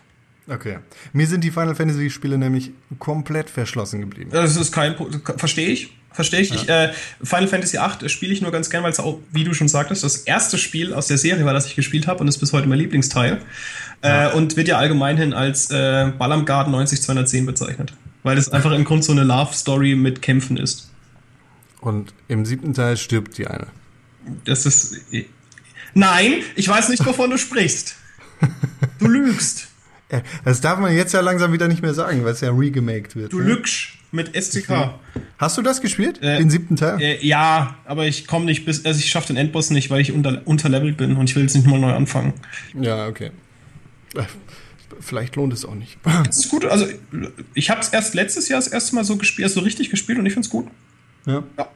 [0.47, 0.79] Okay.
[1.13, 4.29] Mir sind die Final Fantasy Spiele nämlich komplett verschlossen geblieben.
[4.31, 4.95] Das ist kein,
[5.37, 5.95] verstehe ich.
[6.11, 6.53] Verstehe ich.
[6.53, 6.91] ich äh,
[7.23, 10.03] Final Fantasy VIII spiele ich nur ganz gern, weil es auch, wie du schon sagtest,
[10.03, 12.67] das erste Spiel aus der Serie war, das ich gespielt habe und ist bis heute
[12.67, 13.39] mein Lieblingsteil.
[14.01, 17.93] Äh, und wird ja allgemeinhin als äh, Ball am Garten 90210 bezeichnet.
[18.23, 20.89] Weil es einfach im Grunde so eine Love-Story mit Kämpfen ist.
[21.81, 23.67] Und im siebten Teil stirbt die eine.
[24.45, 25.01] Das ist.
[25.93, 27.95] Nein, ich weiß nicht, wovon du sprichst.
[28.99, 29.67] Du lügst.
[30.45, 33.33] Das darf man jetzt ja langsam wieder nicht mehr sagen, weil es ja regemaked wird.
[33.33, 33.45] Du ne?
[33.45, 34.93] lügst mit STK.
[35.37, 36.21] Hast du das gespielt?
[36.21, 37.01] Äh, den siebten Teil?
[37.01, 38.85] Äh, ja, aber ich komme nicht bis.
[38.85, 41.55] Also ich schaffe den Endboss nicht, weil ich unter, unterlevelt bin und ich will jetzt
[41.55, 42.33] nicht mal neu anfangen.
[42.79, 43.31] Ja, okay.
[44.97, 45.97] Äh, Vielleicht lohnt es auch nicht.
[46.25, 46.65] Das ist gut.
[46.65, 46.87] Also
[47.53, 50.25] ich habe es erst letztes Jahr das erste Mal so gespielt, so richtig gespielt und
[50.25, 50.67] ich finde es gut.
[51.25, 51.43] Ja.
[51.57, 51.69] Ja.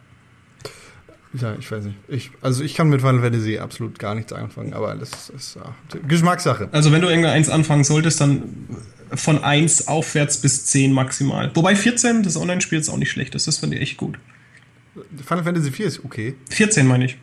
[1.33, 1.97] Ja, ich weiß nicht.
[2.07, 5.75] Ich, also ich kann mit Final Fantasy absolut gar nichts anfangen, aber das ist ja,
[6.07, 6.69] Geschmackssache.
[6.71, 8.43] Also wenn du irgendeins anfangen solltest, dann
[9.13, 11.51] von 1 aufwärts bis 10 maximal.
[11.53, 13.35] Wobei 14, das Online-Spiel ist auch nicht schlecht.
[13.35, 14.17] Das ist, finde ich, echt gut.
[15.25, 16.35] Final Fantasy 4 ist okay.
[16.49, 17.17] 14 meine ich.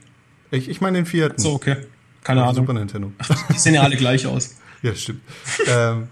[0.50, 1.40] Ich, ich meine den vierten.
[1.40, 1.76] So, okay.
[2.22, 2.54] Keine Ahnung.
[2.54, 3.12] Super Nintendo.
[3.52, 4.56] Die sehen ja alle gleich aus.
[4.82, 5.22] Ja, stimmt.
[5.66, 6.08] ähm,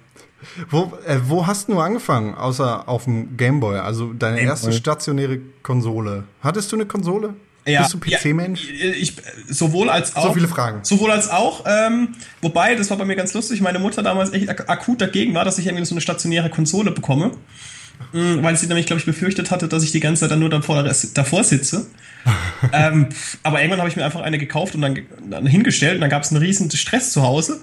[0.71, 3.79] wo, äh, wo hast du angefangen, außer auf dem Gameboy?
[3.79, 4.77] Also deine Game erste Boy.
[4.77, 6.25] stationäre Konsole.
[6.43, 7.35] Hattest du eine Konsole?
[7.65, 8.69] Ja, Bist du PC-Mensch?
[8.73, 9.15] Ja, ich,
[9.49, 10.35] sowohl als auch.
[10.35, 10.81] viele Fragen.
[10.83, 11.65] Sowohl als auch.
[11.65, 12.09] Ähm,
[12.41, 15.45] wobei, das war bei mir ganz lustig, meine Mutter damals echt ak akut dagegen war,
[15.45, 17.31] dass ich irgendwie so eine stationäre Konsole bekomme.
[18.13, 20.51] Mm, Weil sie nämlich, glaube ich, befürchtet hatte, dass ich die ganze Zeit dann nur
[20.51, 21.87] davor, davor sitze.
[22.73, 23.09] ähm,
[23.45, 24.99] aber irgendwann habe ich mir einfach eine gekauft und dann,
[25.31, 27.61] dann hingestellt und dann gab es einen riesen Stress zu Hause.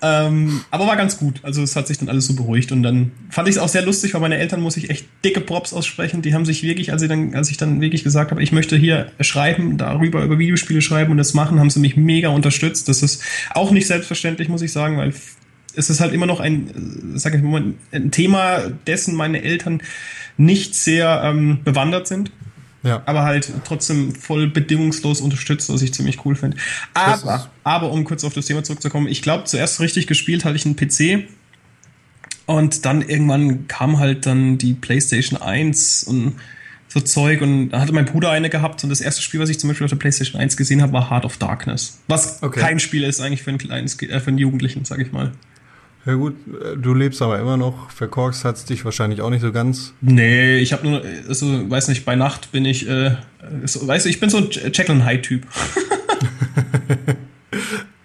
[0.00, 1.40] Ähm, aber war ganz gut.
[1.42, 3.82] Also es hat sich dann alles so beruhigt und dann fand ich es auch sehr
[3.82, 6.22] lustig, weil meine Eltern muss ich echt dicke Props aussprechen.
[6.22, 8.76] Die haben sich wirklich, als, sie dann, als ich dann wirklich gesagt habe, ich möchte
[8.76, 12.88] hier schreiben, darüber über Videospiele schreiben und das machen, haben sie mich mega unterstützt.
[12.88, 15.12] Das ist auch nicht selbstverständlich, muss ich sagen, weil
[15.74, 19.82] es ist halt immer noch ein, äh, sag ich mal, ein Thema, dessen meine Eltern
[20.36, 22.30] nicht sehr ähm, bewandert sind
[22.84, 23.02] Ja.
[23.06, 26.56] aber halt trotzdem voll bedingungslos unterstützt, was ich ziemlich cool finde.
[26.94, 30.64] Aber, aber um kurz auf das Thema zurückzukommen, ich glaube, zuerst richtig gespielt hatte ich
[30.64, 31.28] einen PC
[32.46, 36.36] und dann irgendwann kam halt dann die PlayStation 1 und
[36.88, 39.58] so Zeug und da hatte mein Bruder eine gehabt und das erste Spiel, was ich
[39.58, 41.98] zum Beispiel auf der PlayStation 1 gesehen habe, war Heart of Darkness.
[42.08, 42.60] Was Okay.
[42.60, 45.32] kein Spiel ist eigentlich für einen kleines, äh, für einen Jugendlichen, sag ich mal.
[46.08, 46.36] Ja gut,
[46.78, 47.90] du lebst aber immer noch.
[47.90, 49.92] Verkorkst hat's dich wahrscheinlich auch nicht so ganz.
[50.00, 53.16] Nee, ich habe nur, also weiß nicht, bei Nacht bin ich, äh,
[53.66, 55.44] so, weißt du, ich bin so ein Jekyll and Hyde-Typ.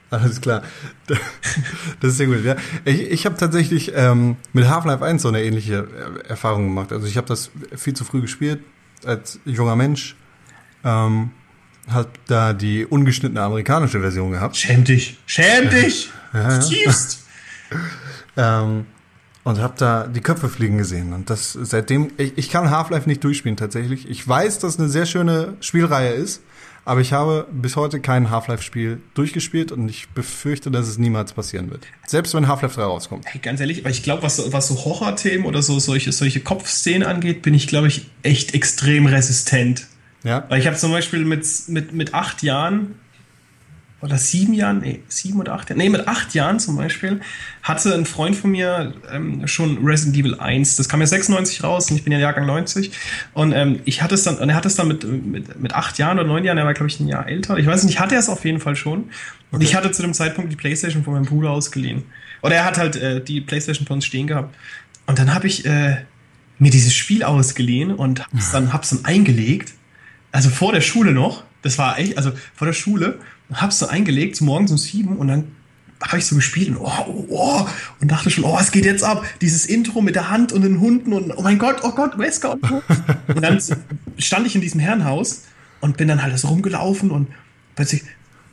[0.10, 0.63] Alles klar.
[1.08, 2.44] Das ist sehr gut.
[2.44, 2.58] Ja.
[2.84, 5.88] Ich, ich habe tatsächlich ähm, mit Half-Life 1 so eine ähnliche
[6.26, 6.92] äh, Erfahrung gemacht.
[6.92, 8.60] Also ich habe das viel zu früh gespielt
[9.06, 10.18] als junger Mensch.
[10.84, 11.32] Ähm,
[11.89, 14.58] hab da die ungeschnittene amerikanische Version gehabt.
[14.58, 15.20] Schäm dich.
[15.26, 16.10] Schäm dich.
[16.34, 16.60] Ja, ja.
[16.60, 17.23] Tiefst.
[18.38, 18.86] Ähm,
[19.44, 21.12] und habe da die Köpfe fliegen gesehen.
[21.12, 24.10] Und das seitdem, ich, ich kann Half-Life nicht durchspielen tatsächlich.
[24.10, 26.42] Ich weiß, dass es eine sehr schöne Spielreihe ist,
[26.86, 31.70] aber ich habe bis heute kein Half-Life-Spiel durchgespielt und ich befürchte, dass es niemals passieren
[31.72, 31.86] wird.
[32.08, 33.26] Selbst wenn Half-Life 3 rauskommt.
[33.28, 36.40] Hey, ganz ehrlich, aber ich glaube, was, so- was so Horrorthemen oder so solche, solche
[36.40, 39.88] Kopfszenen angeht, bin ich, glaube ich, echt extrem resistent.
[40.24, 40.46] Ja?
[40.48, 42.96] Weil ich habe zum Beispiel mit, mit, mit acht Jahren
[44.04, 47.22] oder sieben Jahren, nee, sieben oder acht Jahren, nee, mit acht Jahren zum Beispiel,
[47.62, 50.76] hatte ein Freund von mir ähm, schon Resident Evil 1.
[50.76, 52.92] Das kam ja 96 raus und ich bin ja Jahrgang 90.
[53.34, 55.98] Und ähm, ich hatte es dann, und er hatte es dann mit, mit, mit acht
[55.98, 57.58] Jahren oder neun Jahren, er war, glaube ich, ein Jahr älter.
[57.58, 59.06] Ich weiß nicht, hatte er es auf jeden Fall schon.
[59.52, 62.04] Und ich hatte zu dem Zeitpunkt die Playstation von meinem Bruder ausgeliehen.
[62.42, 64.54] Oder er hat halt äh, die Playstation von uns stehen gehabt.
[65.08, 66.04] Und dann habe ich äh,
[66.60, 69.74] mir dieses Spiel ausgeliehen und hab's dann, hab's dann eingelegt
[70.34, 73.20] also vor der Schule noch, das war echt, also vor der Schule,
[73.52, 75.52] hab's so eingelegt, morgens um sieben und dann
[76.02, 77.68] habe ich so gespielt und, oh, oh, oh,
[78.02, 79.26] und dachte schon, oh, es geht jetzt ab.
[79.42, 82.54] Dieses Intro mit der Hand und den Hunden und oh mein Gott, oh Gott, Wesker
[82.54, 82.84] und so.
[83.28, 83.62] Und dann
[84.18, 85.44] stand ich in diesem Herrenhaus
[85.82, 87.28] und bin dann halt so rumgelaufen und
[87.76, 88.04] plötzlich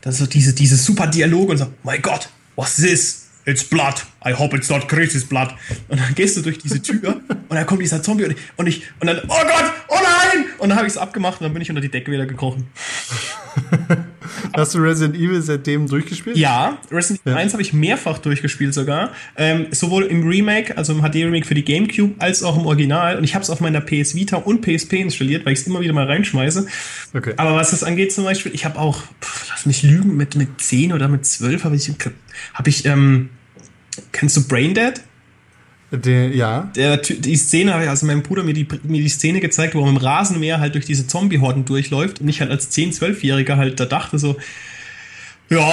[0.01, 3.27] dann so diese, diese super Dialoge und so, my God, what's this?
[3.45, 3.95] It's blood.
[4.23, 5.49] I hope it's not Chris's blood.
[5.87, 8.67] Und dann gehst du durch diese Tür und dann kommt dieser Zombie und ich, und,
[8.67, 10.45] ich, und dann, oh Gott, oh nein!
[10.59, 12.67] Und dann habe ich es abgemacht und dann bin ich unter die Decke wieder gekrochen.
[14.53, 16.37] Hast du Resident Evil seitdem durchgespielt?
[16.37, 17.39] Ja, Resident Evil Ja.
[17.39, 19.11] 1 habe ich mehrfach durchgespielt sogar.
[19.37, 23.17] Ähm, sowohl im Remake, also im HD-Remake für die Gamecube, als auch im Original.
[23.17, 25.81] Und ich habe es auf meiner PS Vita und PSP installiert, weil ich es immer
[25.81, 26.65] wieder mal reinschmeiße.
[27.13, 27.33] Okay.
[27.37, 30.61] Aber was das angeht zum Beispiel, ich habe auch, pff, lass mich lügen, mit, mit
[30.61, 31.91] 10 oder mit 12 habe ich,
[32.53, 33.29] hab ich ähm,
[34.11, 35.01] kennst du Braindead?
[35.91, 36.71] Den, ja.
[36.75, 39.79] Der, die Szene, habe ich- also mein Bruder mir die, mir die Szene gezeigt, wo
[39.81, 43.57] er mit dem Rasenmäher halt durch diese Zombie-Horden durchläuft und ich halt als 10-, 12-Jähriger
[43.57, 44.37] halt da dachte so,
[45.49, 45.69] ja,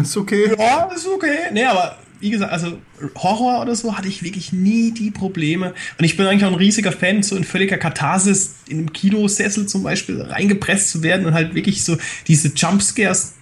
[0.00, 0.50] Ist okay.
[0.58, 1.36] ja, ist okay.
[1.52, 2.78] Nee, aber wie gesagt, also
[3.14, 5.72] Horror oder so hatte ich wirklich nie die Probleme.
[5.98, 9.66] Und ich bin eigentlich auch ein riesiger Fan, so in völliger Katharsis in einem Kinosessel
[9.66, 13.34] zum Beispiel reingepresst zu werden und halt wirklich so diese Jumpscares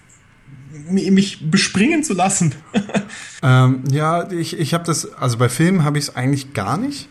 [0.89, 2.55] mich bespringen zu lassen.
[3.43, 7.07] Ähm, ja, ich, ich habe das, also bei Filmen habe ich es eigentlich gar nicht.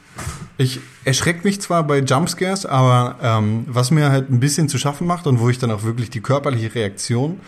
[0.58, 5.06] Ich erschreckt mich zwar bei Jumpscares, aber ähm, was mir halt ein bisschen zu schaffen
[5.06, 7.40] macht und wo ich dann auch wirklich die körperliche Reaktion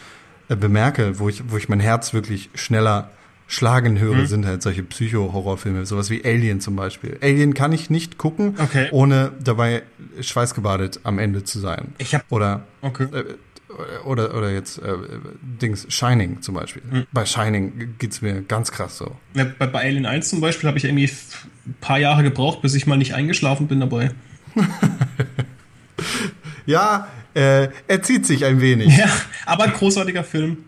[0.49, 3.11] äh, bemerke, wo ich, wo ich mein Herz wirklich schneller
[3.49, 7.19] schlagen höre, sind halt solche Psycho-Horrorfilme, sowas wie Alien zum Beispiel.
[7.23, 8.89] Alien kann ich nicht gucken, Okay.
[8.93, 9.83] ohne dabei
[10.21, 11.95] schweißgebadet am Ende zu sein.
[11.99, 13.05] Ich hab- Oder Okay.
[13.13, 13.25] äh,
[14.05, 14.95] oder, oder jetzt äh,
[15.43, 17.07] Dings, Shining zum Beispiel.
[17.12, 19.17] Bei Shining geht's mir ganz krass so.
[19.35, 21.11] Ja, bei, bei Alien 1 zum Beispiel habe ich irgendwie
[21.67, 24.11] ein paar Jahre gebraucht, bis ich mal nicht eingeschlafen bin dabei.
[26.69, 28.95] Ja, äh, er zieht sich ein wenig.
[28.95, 29.11] Ja,
[29.47, 30.59] aber ein großartiger Film.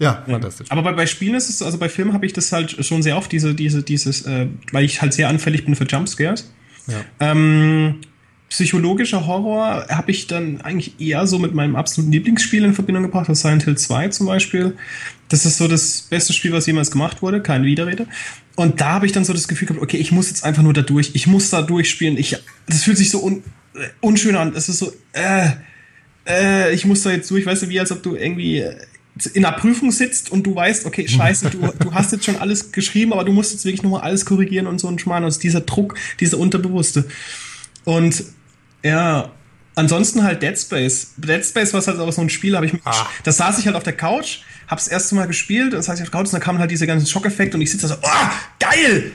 [0.00, 0.66] Ja, fantastisch.
[0.70, 3.16] Aber bei, bei Spielen ist es, also bei Filmen habe ich das halt schon sehr
[3.16, 6.52] oft, diese, diese, dieses, äh, weil ich halt sehr anfällig bin für Jumpscares.
[6.88, 7.04] Ja.
[7.20, 8.00] Ähm,
[8.48, 13.28] psychologischer Horror habe ich dann eigentlich eher so mit meinem absoluten Lieblingsspiel in Verbindung gebracht,
[13.28, 14.76] das Silent Hill 2 zum Beispiel.
[15.28, 18.06] Das ist so das beste Spiel, was jemals gemacht wurde, keine Widerrede.
[18.54, 20.72] Und da habe ich dann so das Gefühl gehabt, okay, ich muss jetzt einfach nur
[20.72, 22.16] da durch, ich muss da durchspielen.
[22.16, 23.42] Ich, das fühlt sich so un,
[23.74, 24.54] äh, unschön an.
[24.54, 25.50] Es ist so, äh,
[26.26, 28.76] äh, ich muss da jetzt durch, weißt du, wie als ob du irgendwie äh,
[29.34, 32.70] in einer Prüfung sitzt und du weißt, okay, scheiße, du, du hast jetzt schon alles
[32.70, 35.24] geschrieben, aber du musst jetzt wirklich nochmal alles korrigieren und so ein Schmarrn.
[35.24, 37.06] Also dieser Druck, dieser Unterbewusste.
[37.84, 38.24] Und
[38.86, 39.30] ja,
[39.74, 41.12] ansonsten halt Dead Space.
[41.16, 43.06] Dead Space war halt auch so ein Spiel, habe ich Ah.
[43.24, 46.10] da saß ich halt auf der Couch, hab's das erste Mal gespielt, saß ich auf
[46.10, 48.30] der Couch und dann kamen halt diese ganzen Schockeffekte und ich sitze da so, oh,
[48.58, 49.12] geil!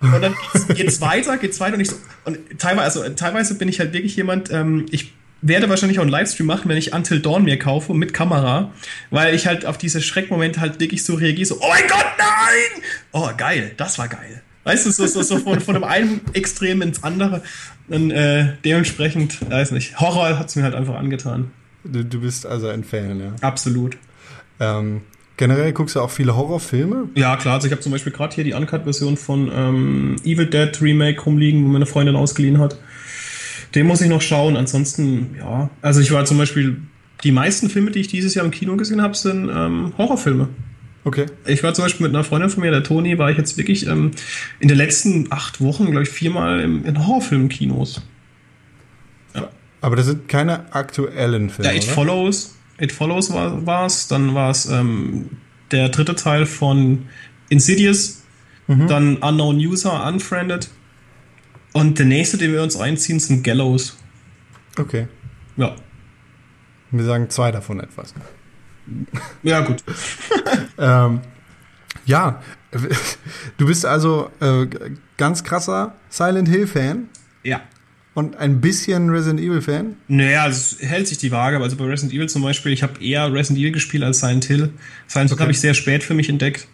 [0.00, 3.68] Und dann geht's, geht's weiter, geht's weiter und ich so, und teilweise, also teilweise bin
[3.68, 7.20] ich halt wirklich jemand, ähm, ich werde wahrscheinlich auch einen Livestream machen, wenn ich Until
[7.20, 8.72] Dawn mir kaufe mit Kamera,
[9.10, 12.82] weil ich halt auf diese Schreckmomente halt wirklich so reagiere, so, oh mein Gott, nein!
[13.12, 14.42] Oh, geil, das war geil.
[14.64, 17.42] Weißt du, so, so, so von, von dem einen Extrem ins andere.
[17.88, 21.50] Und äh, dementsprechend, weiß nicht, Horror hat's mir halt einfach angetan.
[21.84, 23.32] Du, du bist also ein Fan, ja.
[23.42, 23.98] Absolut.
[24.58, 25.02] Ähm,
[25.36, 27.10] generell guckst du auch viele Horrorfilme?
[27.14, 30.80] Ja, klar, also ich habe zum Beispiel gerade hier die Uncut-Version von ähm, Evil Dead
[30.80, 32.78] Remake rumliegen, wo meine Freundin ausgeliehen hat.
[33.74, 34.56] Den muss ich noch schauen.
[34.56, 36.80] Ansonsten, ja, also ich war zum Beispiel,
[37.22, 40.48] die meisten Filme, die ich dieses Jahr im Kino gesehen habe, sind ähm, Horrorfilme.
[41.04, 41.26] Okay.
[41.46, 43.86] Ich war zum Beispiel mit einer Freundin von mir, der Toni, war ich jetzt wirklich
[43.86, 44.12] ähm,
[44.58, 48.02] in den letzten acht Wochen, glaube ich, viermal im, in Horrorfilmkinos.
[49.80, 51.92] Aber das sind keine aktuellen Filme, Ja, It oder?
[51.92, 52.56] Follows.
[52.80, 54.08] It Follows war es.
[54.08, 55.28] Dann war es ähm,
[55.72, 57.06] der dritte Teil von
[57.50, 58.22] Insidious.
[58.66, 60.70] Dann Unknown User, Unfriended.
[61.74, 63.98] Und der nächste, den wir uns einziehen, sind Gallows.
[64.78, 65.06] Okay.
[65.58, 65.76] Ja.
[66.90, 68.14] Wir sagen zwei davon etwas.
[69.42, 69.84] Ja, gut.
[70.78, 71.20] Ähm,
[72.06, 72.42] ja,
[73.58, 74.66] du bist also äh,
[75.16, 77.08] ganz krasser Silent Hill Fan
[77.42, 77.60] Ja.
[78.14, 79.94] und ein bisschen Resident Evil Fan.
[80.08, 81.58] Naja, es hält sich die Waage.
[81.60, 84.70] Also bei Resident Evil zum Beispiel, ich habe eher Resident Evil gespielt als Silent Hill.
[85.06, 85.42] Silent Hill Okay.
[85.42, 86.66] habe ich sehr spät für mich entdeckt.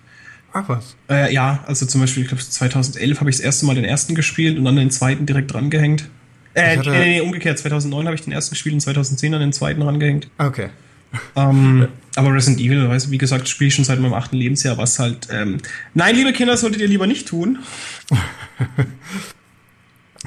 [0.52, 0.96] Ach was.
[1.08, 4.14] Äh, ja, also zum Beispiel, ich glaube 2011 habe ich das erste Mal den ersten
[4.16, 6.08] gespielt und dann den zweiten direkt drangehängt.
[6.54, 7.58] Äh, nee, nee, umgekehrt.
[7.60, 10.28] 2009 habe ich den ersten gespielt und 2010 dann den zweiten rangehängt.
[10.38, 10.70] Okay.
[11.36, 14.78] Ähm, aber Resident Evil, weißt du, wie gesagt, spiele ich schon seit meinem achten Lebensjahr,
[14.78, 15.28] was halt.
[15.30, 15.58] Ähm,
[15.94, 17.58] nein, liebe Kinder, das solltet ihr lieber nicht tun.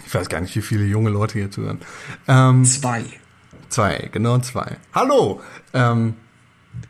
[0.05, 1.79] Ich weiß gar nicht, wie viele junge Leute hier zuhören.
[2.27, 3.03] Ähm, Zwei.
[3.69, 4.77] zwei, genau zwei.
[4.93, 5.41] Hallo.
[5.73, 6.15] Ähm,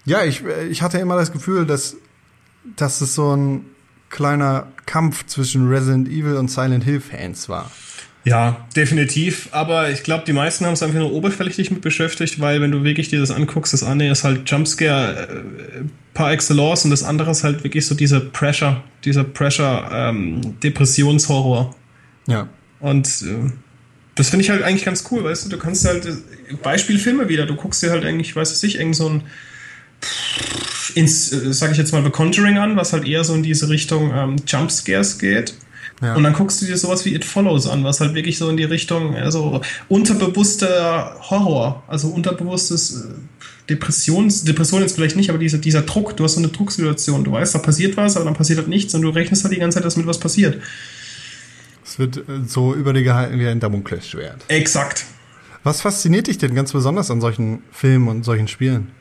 [0.05, 1.97] ja, ich, ich hatte immer das Gefühl, dass,
[2.75, 3.65] dass es so ein
[4.09, 7.71] kleiner Kampf zwischen Resident Evil und Silent Hill Fans war.
[8.25, 9.49] Ja, definitiv.
[9.51, 12.83] Aber ich glaube, die meisten haben es einfach nur oberflächlich mit beschäftigt, weil wenn du
[12.83, 15.83] wirklich dir das anguckst, das eine ist halt Jumpscare äh,
[16.13, 21.75] par excellence und das andere ist halt wirklich so dieser Pressure, dieser Pressure ähm, Depressionshorror.
[22.27, 22.47] Ja.
[22.79, 23.51] Und äh,
[24.15, 26.07] das finde ich halt eigentlich ganz cool, weißt du, du kannst halt
[26.61, 29.23] Beispielfilme wieder, du guckst dir halt eigentlich, weiß ich nicht, irgend so ein
[30.95, 33.69] ins, äh, sag ich jetzt mal, The Conjuring an, was halt eher so in diese
[33.69, 35.55] Richtung ähm, Jumpscares geht.
[36.01, 36.15] Ja.
[36.15, 38.57] Und dann guckst du dir sowas wie It Follows an, was halt wirklich so in
[38.57, 43.13] die Richtung, also unterbewusster Horror, also unterbewusstes äh,
[43.69, 47.31] Depressions, Depression jetzt vielleicht nicht, aber dieser, dieser Druck, du hast so eine Drucksituation, du
[47.31, 49.75] weißt, da passiert was, aber dann passiert halt nichts und du rechnest halt die ganze
[49.75, 50.61] Zeit, dass mit was passiert.
[51.85, 54.43] Es wird äh, so über dir gehalten wie ein Damoklesschwert.
[54.49, 55.05] Exakt.
[55.63, 58.91] Was fasziniert dich denn ganz besonders an solchen Filmen und solchen Spielen?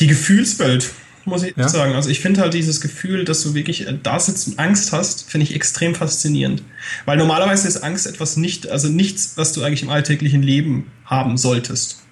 [0.00, 0.90] Die Gefühlswelt,
[1.30, 1.68] muss ich Ja?
[1.68, 1.94] sagen.
[1.94, 5.30] Also ich finde halt dieses Gefühl, dass du wirklich äh, da sitzt und Angst hast,
[5.30, 6.62] finde ich extrem faszinierend.
[7.06, 11.38] Weil normalerweise ist Angst etwas nicht, also nichts, was du eigentlich im alltäglichen Leben haben
[11.38, 12.02] solltest.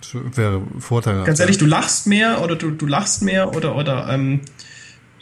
[0.00, 1.26] Das wäre vorteilhaft.
[1.26, 4.42] Ganz ehrlich, du lachst mehr oder du, du lachst mehr oder, oder ähm,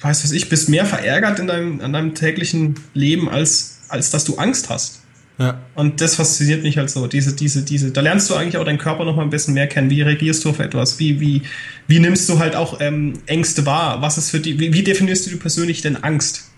[0.03, 4.25] weiß was ich, bist mehr verärgert in deinem, an deinem täglichen Leben, als, als dass
[4.25, 5.04] du Angst hast.
[5.39, 5.61] Ja.
[5.74, 7.07] Und das fasziniert mich halt so.
[7.09, 9.66] Diese, diese, diese, da lernst du eigentlich auch deinen Körper noch mal ein bisschen mehr
[9.66, 9.91] kennen.
[9.91, 11.01] Wie reagierst du auf etwas?
[11.01, 11.43] Wie, wie,
[11.89, 14.01] wie nimmst du halt auch ähm, Ängste wahr?
[14.01, 16.51] Was ist für die, wie, wie definierst du persönlich denn Angst?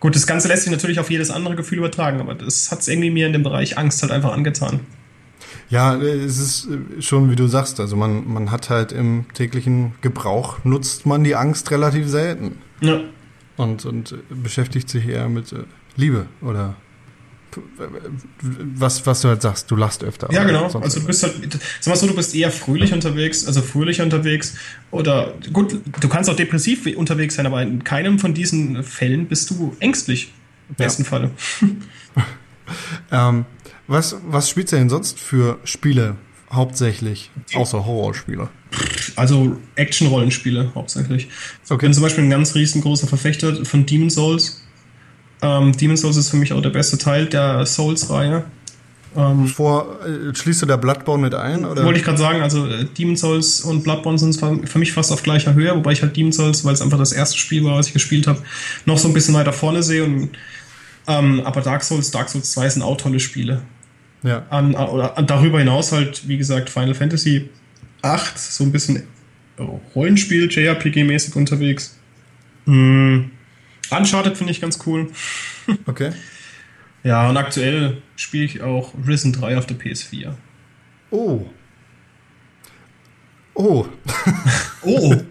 [0.00, 2.88] Gut, das Ganze lässt sich natürlich auf jedes andere Gefühl übertragen, aber das hat es
[2.88, 4.80] irgendwie mir in dem Bereich Angst halt einfach angetan.
[5.68, 9.92] Ja, es ist äh, schon, wie du sagst, also man, man hat halt im täglichen
[10.00, 13.00] Gebrauch, nutzt man die Angst relativ selten Ja.
[13.56, 15.58] und, und äh, beschäftigt sich eher mit äh,
[15.96, 16.74] Liebe oder
[18.74, 20.32] was, was du halt sagst, du lachst öfter.
[20.32, 20.66] Ja, genau.
[20.80, 21.34] Also du bist halt,
[21.80, 24.54] sag mal so, du bist eher fröhlich unterwegs, also fröhlicher unterwegs
[24.90, 29.50] oder gut, du kannst auch depressiv unterwegs sein, aber in keinem von diesen Fällen bist
[29.50, 30.32] du ängstlich.
[30.68, 30.84] Im Ja.
[30.86, 31.30] besten Falle.
[33.10, 33.44] ähm,
[33.86, 36.16] was, was spielst du denn sonst für Spiele
[36.52, 38.48] hauptsächlich, außer Horrorspiele?
[39.16, 41.28] Also Action-Rollenspiele hauptsächlich.
[41.64, 41.86] Ich Okay.
[41.86, 44.62] bin zum Beispiel ein ganz riesengroßer Verfechter von Demon Souls.
[45.42, 48.44] Ähm, Demon Souls ist für mich auch der beste Teil der Souls-Reihe.
[49.16, 51.64] Ähm, Vor, äh, schließt du da Bloodborne mit ein?
[51.64, 51.84] Oder?
[51.84, 55.22] wollte ich gerade sagen, also äh, Demon Souls und Bloodborne sind für mich fast auf
[55.22, 57.88] gleicher Höhe, wobei ich halt Demon Souls, weil es einfach das erste Spiel war, was
[57.88, 58.40] ich gespielt habe,
[58.86, 60.04] noch so ein bisschen weiter vorne sehe.
[60.04, 60.30] Und,
[61.08, 63.62] ähm, aber Dark Souls, Dark Souls 2 sind auch tolle Spiele.
[64.22, 64.46] ja.
[64.50, 67.48] An, oder an, darüber hinaus halt, wie gesagt, Final Fantasy
[68.02, 69.02] 8, so ein bisschen
[69.94, 71.96] Rollenspiel, JRPG-mäßig unterwegs.
[72.66, 73.30] Hm.
[73.90, 75.10] Uncharted finde ich ganz cool.
[75.86, 76.12] Okay.
[77.02, 80.34] Ja, und aktuell spiele ich auch Risen 3 auf der PS4.
[81.10, 81.46] Oh.
[83.54, 83.86] Oh.
[84.82, 85.16] Oh!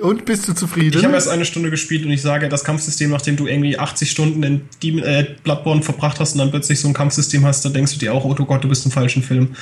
[0.00, 0.98] Und bist du zufrieden?
[0.98, 4.10] Ich habe erst eine Stunde gespielt und ich sage, das Kampfsystem, nachdem du irgendwie 80
[4.10, 7.68] Stunden in Demon, äh, Bloodborne verbracht hast und dann plötzlich so ein Kampfsystem hast, da
[7.68, 9.54] denkst du dir auch, oh Gott, du bist im falschen Film.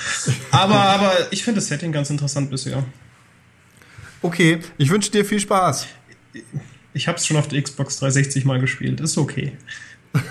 [0.53, 2.85] Aber, aber ich finde das Setting ganz interessant bisher.
[4.23, 5.89] okay, ich wünsche dir viel Spaß.
[6.95, 9.53] Ich habe es schon auf der Xbox 360 mal gespielt, ist okay.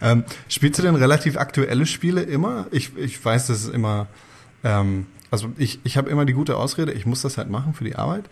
[0.00, 2.66] Ähm, spielst du denn relativ aktuelle Spiele immer?
[2.70, 4.06] Ich, ich weiß, das ist immer,
[4.62, 7.84] ähm, also ich, ich habe immer die gute Ausrede, ich muss das halt machen für
[7.84, 8.24] die Arbeit.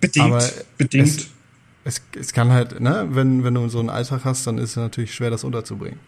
[0.00, 0.26] Bedingt.
[0.26, 0.44] Aber
[0.78, 1.28] bedingt.
[1.84, 4.70] Es, es, es kann halt, ne, wenn, wenn du so einen Alltag hast, dann ist
[4.70, 6.00] es natürlich schwer, das unterzubringen.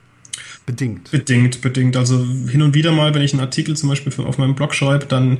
[0.68, 1.10] Bedingt.
[1.10, 1.96] Bedingt, bedingt.
[1.96, 4.74] Also hin und wieder mal, wenn ich einen Artikel zum Beispiel für, auf meinem Blog
[4.74, 5.38] schreibe, dann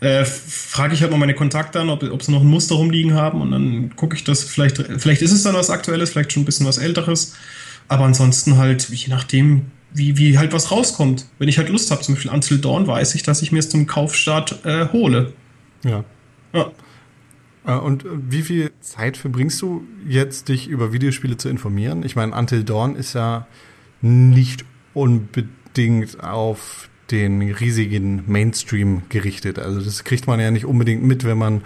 [0.00, 3.12] äh, frage ich halt mal meine Kontakte an, ob, ob sie noch ein Muster rumliegen
[3.12, 6.44] haben und dann gucke ich das, vielleicht, vielleicht ist es dann was Aktuelles, vielleicht schon
[6.44, 7.36] ein bisschen was Älteres.
[7.88, 11.26] Aber ansonsten halt, je nachdem, wie, wie halt was rauskommt.
[11.38, 13.68] Wenn ich halt Lust habe, zum Beispiel Until Dawn, weiß ich, dass ich mir es
[13.68, 15.34] zum Kaufstart äh, hole.
[15.84, 16.04] Ja.
[16.54, 16.70] Ja.
[17.66, 22.02] Äh, Und wie viel Zeit verbringst du jetzt, dich über Videospiele zu informieren?
[22.02, 23.46] Ich meine, Until Dawn ist ja
[24.00, 24.64] nicht
[24.94, 29.58] unbedingt auf den riesigen Mainstream gerichtet.
[29.58, 31.62] Also das kriegt man ja nicht unbedingt mit, wenn man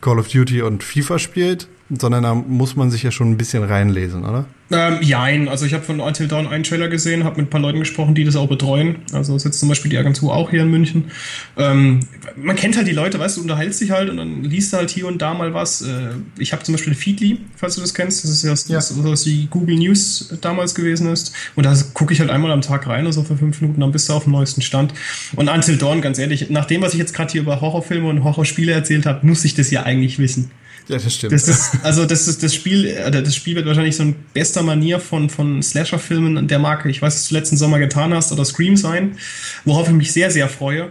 [0.00, 3.62] Call of Duty und FIFA spielt, sondern da muss man sich ja schon ein bisschen
[3.62, 4.46] reinlesen, oder?
[4.70, 7.60] Ähm, jein, also ich habe von Until Dawn einen Trailer gesehen, habe mit ein paar
[7.60, 8.96] Leuten gesprochen, die das auch betreuen.
[9.12, 11.10] Also sitzt zum Beispiel die Agentur auch hier in München.
[11.56, 12.00] Ähm,
[12.36, 14.90] man kennt halt die Leute, weißt du, unterhältst dich halt und dann liest du halt
[14.90, 15.80] hier und da mal was.
[15.80, 18.76] Äh, ich habe zum Beispiel Feedly, falls du das kennst, das ist ja, Ja.
[18.76, 21.32] Das, was die Google News damals gewesen ist.
[21.56, 24.10] Und da gucke ich halt einmal am Tag rein, also für fünf Minuten, dann bist
[24.10, 24.92] du auf dem neuesten Stand.
[25.34, 28.22] Und Until Dawn, ganz ehrlich, nach dem, was ich jetzt gerade hier über Horrorfilme und
[28.22, 30.50] Horrorspiele erzählt habe, muss ich das ja eigentlich wissen.
[30.88, 31.34] Ja, das stimmt.
[31.34, 34.62] Das ist, also das ist das Spiel, oder das Spiel wird wahrscheinlich so ein bester
[34.62, 36.88] Manier von, von Slasher-Filmen der Marke.
[36.88, 39.18] Ich weiß, was du letzten Sommer getan hast, oder Scream sein,
[39.64, 40.88] worauf ich mich sehr, sehr freue.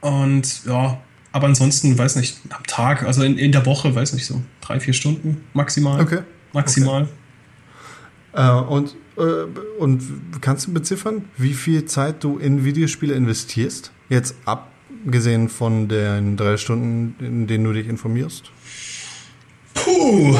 [0.00, 1.00] Und ja,
[1.32, 4.78] aber ansonsten, weiß nicht, am Tag, also in, in der Woche, weiß nicht, so drei,
[4.78, 6.00] vier Stunden maximal.
[6.00, 6.20] Okay.
[6.52, 7.08] Maximal.
[8.34, 9.22] Äh, und, äh,
[9.78, 10.02] und
[10.40, 13.90] kannst du beziffern, wie viel Zeit du in Videospiele investierst?
[14.08, 14.34] Jetzt
[15.06, 18.50] abgesehen von den drei Stunden, in denen du dich informierst?
[19.74, 20.36] Puh,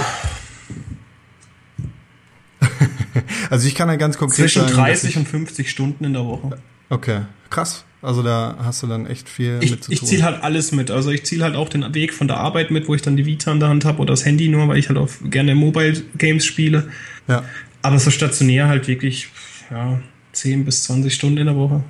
[3.51, 6.25] Also ich kann ja ganz konkret zwischen sagen, 30 dass und 50 Stunden in der
[6.27, 6.59] Woche.
[6.91, 7.85] Okay, krass.
[8.01, 10.09] Also da hast du dann echt viel Ich, mit zu ich tun.
[10.09, 10.91] ziehe halt alles mit.
[10.91, 13.27] Also ich ziehe halt auch den Weg von der Arbeit mit, wo ich dann die
[13.27, 16.01] Vita in der Hand habe oder das Handy nur, weil ich halt auch gerne Mobile
[16.17, 16.91] Games spiele.
[17.27, 17.43] ja.
[17.81, 19.29] Aber so stationär halt wirklich,
[19.71, 20.01] ja,
[20.33, 21.83] 10 bis 20 Stunden in der Woche.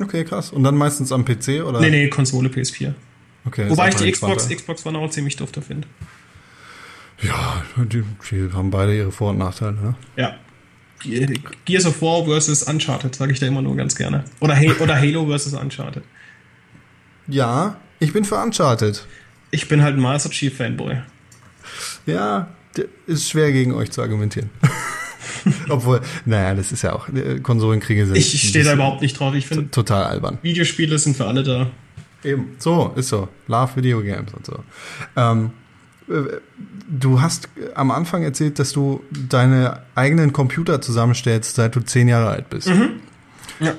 [0.00, 0.50] Okay, krass.
[0.52, 1.80] Und dann meistens am PC oder?
[1.80, 2.92] Nee, nee, Konsole PS4.
[3.46, 4.48] Okay, Wobei ich die Xbox.
[4.48, 5.86] Xbox One auch ziemlich dufter finde.
[7.22, 9.72] Ja, die, die haben beide ihre Vor- und Nachteile.
[9.74, 9.94] Ne?
[10.16, 10.36] Ja.
[11.02, 14.24] Ge- Gears of War versus Uncharted, sage ich da immer nur ganz gerne.
[14.40, 16.02] Oder, Ha- oder Halo versus Uncharted.
[17.28, 19.06] Ja, ich bin für Uncharted.
[19.50, 20.96] Ich bin halt ein Master Chief Fanboy.
[22.04, 22.48] Ja,
[23.06, 24.50] ist schwer gegen euch zu argumentieren.
[25.68, 29.34] Obwohl, naja, das ist ja auch, äh, Konsolenkriege sind Ich stehe da überhaupt nicht drauf.
[29.34, 30.38] Ich finde, total albern.
[30.42, 31.70] Videospiele sind für alle da.
[32.24, 33.28] Eben, so, ist so.
[33.46, 34.58] Love Video Games und so.
[35.16, 35.50] Ähm,
[36.08, 36.40] äh,
[36.88, 42.30] du hast am Anfang erzählt, dass du deine eigenen Computer zusammenstellst, seit du zehn Jahre
[42.30, 42.68] alt bist.
[43.60, 43.74] Ja.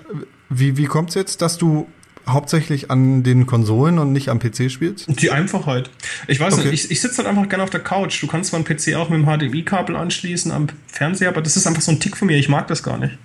[0.49, 1.87] Wie, wie kommt es jetzt, dass du
[2.27, 5.05] hauptsächlich an den Konsolen und nicht am PC spielst?
[5.21, 5.89] Die Einfachheit.
[6.27, 6.69] Ich weiß Okay.
[6.69, 8.21] nicht, ich, ich sitze halt einfach gerne auf der Couch.
[8.21, 11.65] Du kannst zwar einen PC auch mit dem HDMI-Kabel anschließen am Fernseher, aber das ist
[11.67, 12.37] einfach so ein Tick von mir.
[12.37, 13.17] Ich mag das gar nicht.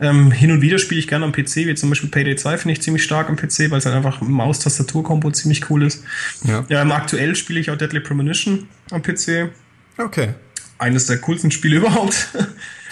[0.00, 2.72] Ähm, hin und wieder spiele ich gerne am PC, wie zum Beispiel Payday 2 finde
[2.72, 6.04] ich ziemlich stark am PC, weil es halt einfach Maus-Tastatur-Kombo ziemlich cool ist.
[6.44, 6.64] Ja.
[6.68, 9.50] Ja, ähm, aktuell spiele ich auch Deadly Premonition am PC.
[9.98, 10.30] Okay,
[10.78, 12.28] Eines der coolsten Spiele überhaupt.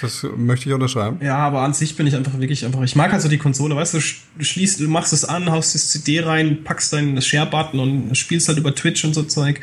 [0.01, 1.19] Das möchte ich unterschreiben.
[1.23, 2.83] Ja, aber an sich bin ich einfach wirklich einfach.
[2.83, 5.75] Ich mag halt so die Konsole, weißt du, du schließt, du machst es an, haust
[5.75, 9.61] das CD rein, packst deinen Share-Button und spielst halt über Twitch und so Zeug.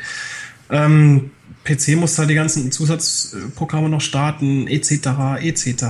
[0.70, 1.30] Ähm,
[1.64, 5.84] PC musst halt die ganzen Zusatzprogramme noch starten, etc., etc.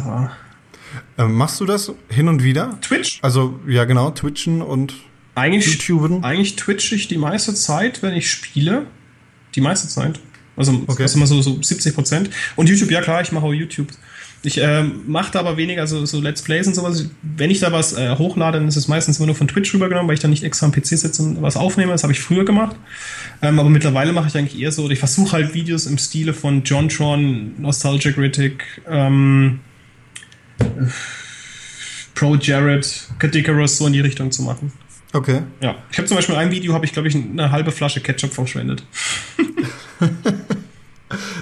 [1.19, 2.79] Ähm, machst du das hin und wieder?
[2.81, 3.19] Twitch?
[3.23, 4.95] Also, ja genau, Twitchen und
[5.35, 6.25] Eigentlich, YouTuben?
[6.25, 8.87] eigentlich twitch ich die meiste Zeit, wenn ich spiele.
[9.55, 10.19] Die meiste Zeit.
[10.57, 11.03] Also, Okay.
[11.03, 12.31] also immer so, so 70 Prozent.
[12.57, 13.89] Und YouTube, ja klar, ich mache auch YouTube.
[14.47, 17.11] Ich ähm, mache da aber weniger so, so Let's Plays und sowas.
[17.21, 20.07] Wenn ich da was äh, hochlade, dann ist es meistens immer nur von Twitch rübergenommen,
[20.07, 21.91] weil ich da nicht extra am PC sitze und was aufnehme.
[21.91, 22.77] Das habe ich früher gemacht.
[23.43, 26.63] Ähm, aber mittlerweile mache ich eigentlich eher so, ich versuche halt Videos im Stile von
[26.63, 29.59] John Tron, Nostalgia Critic, ähm,
[32.15, 34.73] Pro Jared, Kadikarus, so in die Richtung zu machen.
[35.13, 35.43] Okay.
[35.61, 38.33] Ja, ich habe zum Beispiel ein Video, habe ich glaube ich eine halbe Flasche Ketchup
[38.33, 38.85] verschwendet.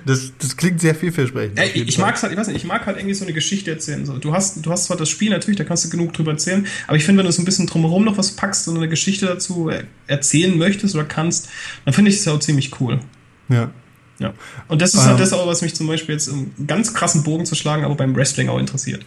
[0.04, 1.58] Das, das klingt sehr vielversprechend.
[1.74, 4.04] Jeden ich mag's halt, ich weiß nicht, ich mag halt irgendwie so eine Geschichte erzählen.
[4.04, 6.66] So, du hast, du hast zwar das Spiel natürlich, da kannst du genug drüber erzählen,
[6.86, 9.24] aber ich finde, wenn du so ein bisschen drumherum noch was packst und eine Geschichte
[9.26, 11.48] dazu er- erzählen möchtest oder kannst,
[11.86, 13.00] dann finde ich es ja auch ziemlich cool.
[13.48, 13.70] Ja.
[14.18, 14.34] Ja.
[14.68, 15.18] Und das ist halt Ähm.
[15.18, 17.94] das auch, was mich zum Beispiel jetzt um einen ganz krassen Bogen zu schlagen, aber
[17.94, 19.02] beim Wrestling auch interessiert.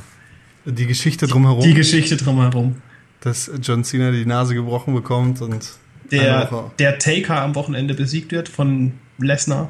[0.66, 2.76] Die Geschichte drumherum, Die Geschichte drumherum.
[3.22, 5.66] dass John Cena die Nase gebrochen bekommt und
[6.12, 9.70] Der, der Taker am Wochenende besiegt wird von Lesnar.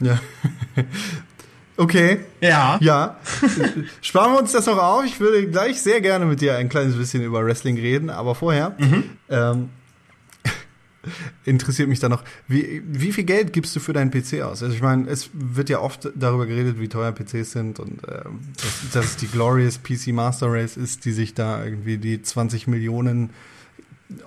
[0.00, 0.18] Ja.
[1.78, 2.78] Okay, Ja.
[2.80, 3.16] ja.
[4.00, 5.04] Sparen wir uns das noch auf.
[5.04, 8.74] Ich würde gleich sehr gerne mit dir ein kleines bisschen über Wrestling reden, aber vorher
[9.28, 9.68] ähm,
[11.44, 14.62] interessiert mich da noch, wie, wie viel Geld gibst du für deinen PC aus?
[14.62, 18.90] Also ich meine, es wird ja oft darüber geredet, wie teuer PCs sind und dass,
[18.92, 23.30] dass es die Glorious PC Master Race ist, die sich da irgendwie die 20 Millionen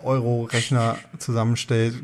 [0.03, 1.95] Euro Rechner zusammenstellt.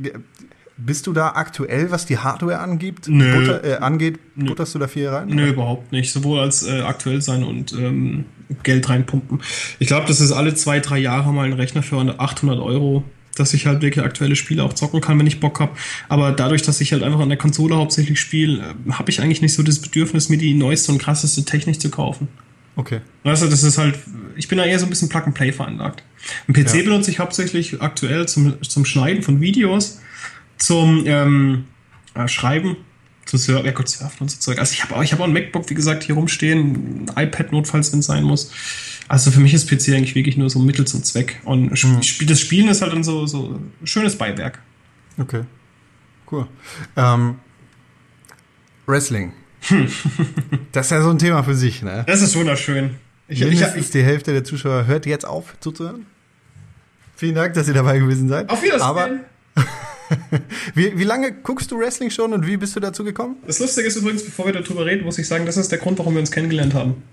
[0.77, 3.07] Bist du da aktuell, was die Hardware angibt?
[3.07, 3.39] Nö.
[3.39, 4.47] Butter, äh, angeht, Nö.
[4.47, 5.29] butterst du da viel rein?
[5.29, 6.11] Nö, überhaupt nicht.
[6.11, 8.25] Sowohl als äh, aktuell sein und ähm,
[8.63, 9.41] Geld reinpumpen.
[9.79, 13.03] Ich glaube, das ist alle zwei, drei Jahre mal ein Rechner für 800 Euro,
[13.35, 15.71] dass ich halt wirklich aktuelle Spiele auch zocken kann, wenn ich Bock habe.
[16.09, 19.41] Aber dadurch, dass ich halt einfach an der Konsole hauptsächlich spiele, äh, habe ich eigentlich
[19.41, 22.27] nicht so das Bedürfnis, mir die neueste und krasseste Technik zu kaufen.
[22.75, 22.99] Okay.
[23.23, 23.97] Weißt du, das ist halt,
[24.35, 26.03] ich bin da eher so ein bisschen Plug-and-Play veranlagt.
[26.49, 26.83] Ein PC Ja.
[26.83, 30.01] benutze ich hauptsächlich aktuell zum, zum Schneiden von Videos,
[30.57, 31.65] zum ähm,
[32.13, 32.77] äh, Schreiben,
[33.25, 34.59] zum Surfen, ja Gott, Surfen und so Zeug.
[34.59, 37.51] Also ich habe auch, ich habe auch ein MacBook, wie gesagt, hier rumstehen, ein iPad
[37.51, 38.51] notfalls, wenn es sein muss.
[39.07, 41.39] Also für mich ist PC eigentlich wirklich nur so ein Mittel zum Zweck.
[41.43, 44.59] Und Sp- das Spielen ist halt dann so, so ein schönes Beiwerk.
[45.17, 45.43] Okay.
[46.31, 46.47] Cool.
[46.95, 47.35] Ähm,
[48.87, 49.33] Wrestling.
[50.71, 52.03] das ist ja so ein Thema für sich, ne?
[52.07, 52.95] Das ist wunderschön.
[53.27, 56.05] Ich, ich, Mindestens ich, die Hälfte der Zuschauer hört jetzt auf zuzuhören.
[57.15, 58.49] Vielen Dank, dass ihr dabei gewesen seid.
[58.49, 58.81] auf Wiedersehen.
[58.87, 59.09] Aber
[60.75, 63.37] wie, wie lange guckst du Wrestling schon und wie bist du dazu gekommen?
[63.45, 65.99] das Lustige ist übrigens, bevor wir darüber reden, muss ich sagen, das ist der Grund,
[65.99, 67.03] warum wir uns kennengelernt haben.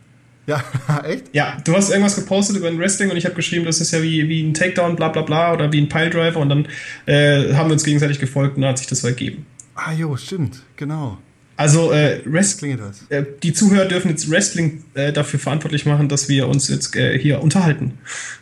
[0.47, 0.65] Ja,
[1.05, 1.25] echt?
[1.33, 4.03] Ja, du hast irgendwas gepostet über ein Wrestling und ich habe geschrieben, das ist ja
[4.03, 6.69] wie, wie ein Takedown, bla bla bla, oder wie ein Piledriver und dann
[7.07, 9.47] äh, haben wir uns gegenseitig gefolgt und dann hat sich das so ergeben.
[9.75, 11.19] Ah, jo, stimmt, genau.
[11.57, 13.03] Also, äh, Wrest Klingelt was.
[13.09, 17.19] äh, die Zuhörer dürfen jetzt Wrestling äh, dafür verantwortlich machen, dass wir uns jetzt äh,
[17.19, 17.99] hier unterhalten.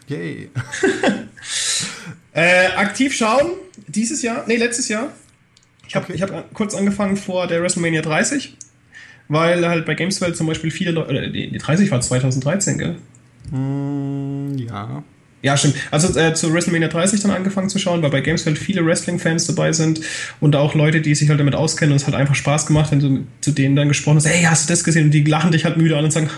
[0.08, 0.50] Yay.
[2.32, 3.50] Äh, aktiv schauen,
[3.90, 5.12] dieses Jahr, nee, letztes Jahr.
[5.86, 6.14] Ich habe Okay.
[6.14, 8.56] ich hab kurz angefangen vor der WrestleMania 30,
[9.28, 12.96] weil halt bei Gameswelt zum Beispiel viele Leute, oder die, die 30 war 2013, gell?
[13.50, 15.02] Mm, ja.
[15.42, 15.76] Ja, stimmt.
[15.90, 19.72] Also äh, zu WrestleMania 30 dann angefangen zu schauen, weil bei Gamesfeld viele Wrestling-Fans dabei
[19.72, 20.00] sind
[20.40, 23.00] und auch Leute, die sich halt damit auskennen und es hat einfach Spaß gemacht, wenn
[23.00, 25.06] du zu denen dann gesprochen hast, hey, hast du das gesehen?
[25.06, 26.28] Und die lachen dich halt müde an und sagen,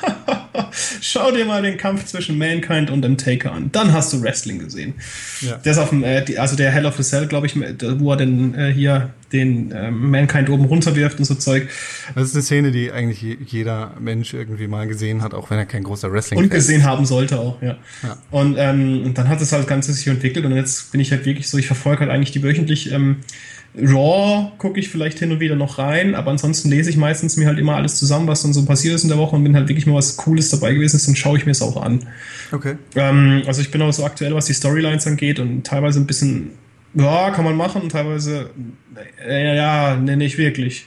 [1.01, 3.71] schau dir mal den Kampf zwischen Mankind und dem Taker an.
[3.73, 4.95] Dann hast du Wrestling gesehen.
[5.41, 5.57] Ja.
[5.57, 8.17] Der ist auf dem, äh, also der Hell of a Cell, glaube ich, wo er
[8.17, 11.69] den äh, hier den äh, Mankind oben runterwirft und so Zeug.
[12.15, 15.59] Das ist eine Szene, die eigentlich je- jeder Mensch irgendwie mal gesehen hat, auch wenn
[15.59, 16.51] er kein großer wrestling Und ist.
[16.51, 17.77] gesehen haben sollte auch, ja.
[18.03, 18.19] Ja.
[18.31, 21.25] Und, ähm, und dann hat das halt Ganze sich entwickelt und jetzt bin ich halt
[21.25, 23.17] wirklich so, ich verfolge halt eigentlich die wöchentlich ähm,
[23.75, 27.47] Raw, gucke ich vielleicht hin und wieder noch rein, aber ansonsten lese ich meistens mir
[27.47, 29.67] halt immer alles zusammen, was dann so passiert ist in der Woche und wenn halt
[29.67, 32.07] wirklich mal was Cooles dabei gewesen ist, dann schaue ich mir es auch an.
[32.53, 32.75] Okay.
[32.97, 36.51] Ähm, also ich bin auch so aktuell, was die Storylines angeht und teilweise ein bisschen,
[36.95, 38.51] ja, kann man machen und teilweise,
[39.27, 40.87] äh, ja, nee, nicht wirklich.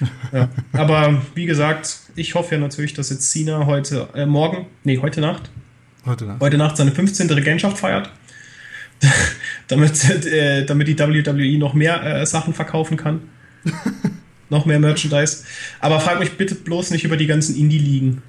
[0.32, 0.48] Ja.
[0.72, 5.20] Aber wie gesagt, ich hoffe ja natürlich, dass jetzt Cena heute, äh, morgen, nee, heute
[5.20, 5.50] Nacht,
[6.06, 6.40] Heute Nacht.
[6.40, 7.28] heute Nacht seine 15.
[7.28, 8.10] Regentschaft feiert.
[9.68, 13.22] damit, äh, damit die WWE noch mehr äh, Sachen verkaufen kann.
[14.48, 15.44] noch mehr Merchandise.
[15.80, 18.22] Aber frag mich bitte bloß nicht über die ganzen Indie-Ligen.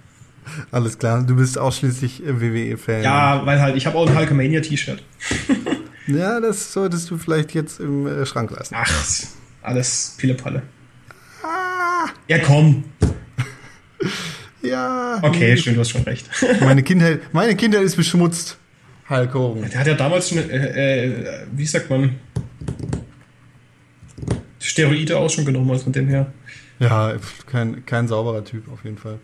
[0.72, 3.04] Alles klar, du bist ausschließlich äh, WWE-Fan.
[3.04, 5.02] Ja, weil halt, ich habe auch ein Hulkamania-T-Shirt.
[6.08, 8.76] Ja, das solltest du vielleicht jetzt im äh, Schrank lassen.
[8.78, 8.92] Ach,
[9.62, 10.64] alles Pillepalle.
[12.28, 12.84] Ja, komm.
[14.62, 15.20] Ja.
[15.22, 16.30] Okay, stimmt, du hast schon recht.
[16.62, 18.58] Meine Kindheit, meine Kindheit ist beschmutzt.
[19.10, 19.70] Hulk Hogan.
[19.70, 22.16] Der hat ja damals schon, äh, äh, wie sagt man,
[24.60, 26.32] Steroide auch schon genommen, also von dem her.
[26.80, 27.16] Ja,
[27.48, 29.20] kein, kein sauberer Typ auf jeden Fall.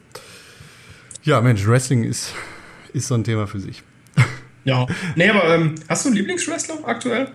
[1.24, 2.34] Ja, Mensch, Wrestling ist,
[2.94, 3.84] ist so ein Thema für sich.
[4.68, 4.86] Ja.
[5.16, 7.30] Nee, aber ähm, hast du einen Lieblingswrestler aktuell?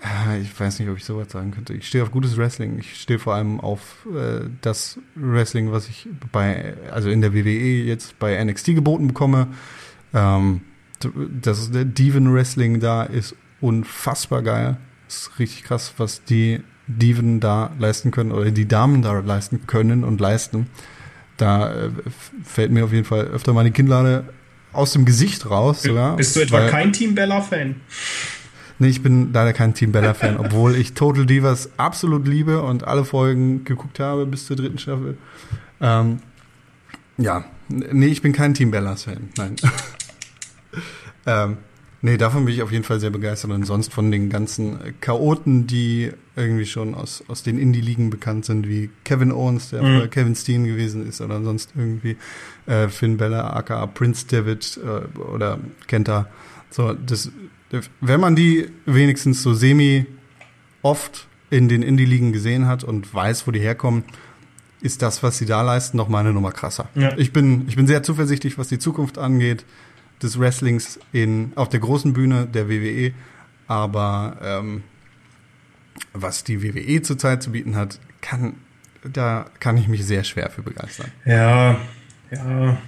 [0.00, 1.74] Ah, Ich weiß nicht, ob ich sowas sagen könnte.
[1.74, 2.78] Ich stehe auf gutes Wrestling.
[2.78, 7.84] Ich stehe vor allem auf äh, das Wrestling, was ich bei, also in der WWE
[7.84, 9.48] jetzt bei NXT geboten bekomme.
[10.14, 10.62] Ähm,
[11.42, 14.78] das Diven Wrestling da ist unfassbar geil.
[15.08, 20.04] ist richtig krass, was die Diven da leisten können oder die Damen da leisten können
[20.04, 20.68] und leisten.
[21.36, 21.90] Da äh,
[22.42, 24.24] fällt mir auf jeden Fall öfter meine Kinnlade
[24.76, 25.82] aus dem Gesicht raus.
[25.82, 27.76] Sogar, Bist du etwa weil- kein Team Bella-Fan?
[28.78, 33.04] Nee, ich bin leider kein Team Bella-Fan, obwohl ich Total Divas absolut liebe und alle
[33.04, 35.16] Folgen geguckt habe bis zur dritten Staffel.
[35.80, 36.18] Ähm,
[37.18, 39.56] ja, nee, ich bin kein Team Bellas-Fan, nein.
[41.26, 41.56] ähm,
[42.06, 45.66] nee, davon bin ich auf jeden Fall sehr begeistert und sonst von den ganzen Chaoten,
[45.66, 50.10] die irgendwie schon aus, aus den Indie-Ligen bekannt sind, wie Kevin Owens, der Mhm.
[50.10, 52.16] Kevin Steen gewesen ist oder sonst irgendwie
[52.66, 56.28] äh, Finn Bella, aka Prince David äh, oder Kenta.
[56.70, 57.30] So, das,
[58.00, 60.06] wenn man die wenigstens so semi
[60.82, 64.04] oft in den Indie-Ligen gesehen hat und weiß, wo die herkommen,
[64.80, 66.88] ist das, was sie da leisten, noch mal eine Nummer krasser.
[66.94, 67.16] Ja.
[67.16, 69.64] Ich bin, ich bin sehr zuversichtlich, was die Zukunft angeht,
[70.22, 73.12] des Wrestlings in, auf der großen Bühne der WWE,
[73.66, 74.82] aber ähm,
[76.12, 78.54] was die WWE zurzeit zu bieten hat, kann,
[79.04, 81.10] da kann ich mich sehr schwer für begeistern.
[81.24, 81.78] Ja,
[82.30, 82.78] ja.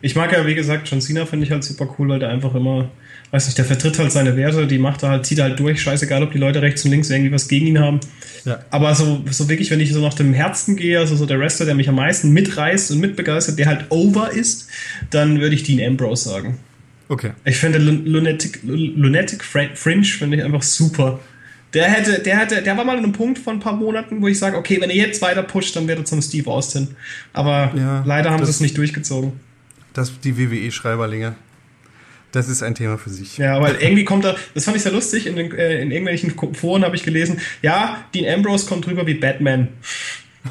[0.00, 2.54] Ich mag ja, wie gesagt, John Cena finde ich halt super cool, weil der einfach
[2.54, 2.90] immer,
[3.30, 5.80] weiß nicht, der vertritt halt seine Werte, die macht er halt, zieht er halt durch,
[5.80, 8.00] scheißegal, ob die Leute rechts und links irgendwie was gegen ihn haben.
[8.44, 8.60] Ja.
[8.70, 11.66] Aber so, so wirklich, wenn ich so nach dem Herzen gehe, also so der Wrestler,
[11.66, 14.68] der mich am meisten mitreißt und mitbegeistert, der halt over ist,
[15.10, 16.58] dann würde ich Dean Ambrose sagen.
[17.08, 17.30] Okay.
[17.44, 21.20] Ich finde Lun- Lunatic, Lunatic Fr- Fringe finde ich einfach super.
[21.74, 24.28] Der hätte, der hätte, der war mal an einem Punkt von ein paar Monaten, wo
[24.28, 26.88] ich sage, okay, wenn er jetzt weiter pusht, dann wird er zum Steve Austin.
[27.32, 29.32] Aber Ja, leider haben sie es nicht durchgezogen.
[29.92, 31.34] Das, die WWE-Schreiberlinge,
[32.32, 33.36] das ist ein Thema für sich.
[33.38, 36.34] Ja, weil irgendwie kommt er, das fand ich sehr lustig, in, den, äh, in irgendwelchen
[36.54, 39.68] Foren habe ich gelesen, ja, Dean Ambrose kommt drüber wie Batman.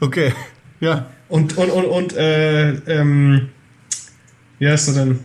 [0.00, 0.32] Okay.
[0.80, 1.10] Ja.
[1.28, 3.48] Und, und, und, und äh, ähm,
[4.58, 5.20] wie heißt er denn?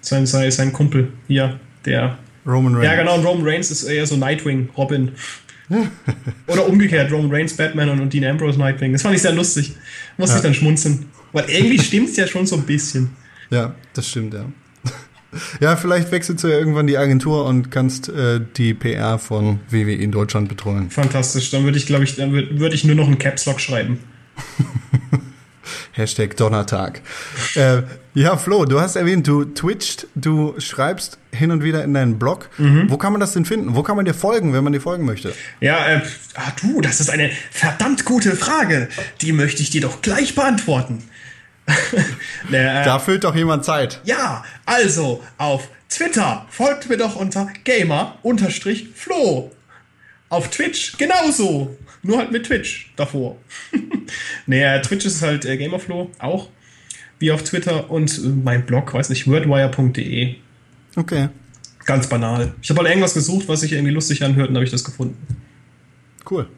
[0.00, 2.86] Sein, sein, sein Kumpel hier, der Roman Reigns.
[2.86, 5.12] Ja, genau, und Roman Reigns ist eher so Nightwing, Robin.
[6.46, 8.92] Oder umgekehrt, Roman Reigns Batman und, und Dean Ambrose Nightwing.
[8.92, 9.72] Das fand ich sehr lustig.
[10.18, 10.38] Musste Ja.
[10.38, 11.06] ich dann schmunzeln.
[11.34, 13.10] Weil irgendwie stimmt's ja schon so ein bisschen.
[13.50, 14.46] Ja, das stimmt, ja.
[15.60, 19.92] Ja, vielleicht wechselst du ja irgendwann die Agentur und kannst äh, die PR von WWE
[19.94, 20.90] in Deutschland betreuen.
[20.90, 21.50] Fantastisch.
[21.50, 23.98] Dann würde ich, glaube ich, dann würde würd ich nur noch einen Caps Lock schreiben.
[25.92, 27.00] Hashtag Donnertag.
[27.56, 27.82] äh,
[28.14, 32.48] ja, Flo, du hast erwähnt, du twitcht, du schreibst hin und wieder in deinen Blog.
[32.58, 33.74] Wo kann man das denn finden?
[33.74, 35.32] Wo kann man dir folgen, wenn man dir folgen möchte?
[35.60, 36.00] Ja, äh,
[36.34, 38.88] ah, du, das ist eine verdammt gute Frage.
[39.20, 41.02] Die möchte ich dir doch gleich beantworten.
[42.50, 44.00] naja, äh, Da füllt doch jemand Zeit.
[44.04, 48.30] Ja, also auf Twitter folgt mir doch unter gamer-flo.
[50.28, 51.76] Auf Twitch genauso.
[52.02, 53.36] Nur halt mit Twitch davor.
[54.46, 56.50] naja, Twitch ist halt äh, Gamerflow auch.
[57.18, 60.34] Wie auf Twitter und äh, mein Blog, weiß nicht, wordwire.de.
[60.96, 61.28] Okay,
[61.84, 62.54] Ganz banal.
[62.62, 65.16] Ich habe halt irgendwas gesucht, was sich irgendwie lustig anhört und habe ich das gefunden.
[66.30, 66.48] cool.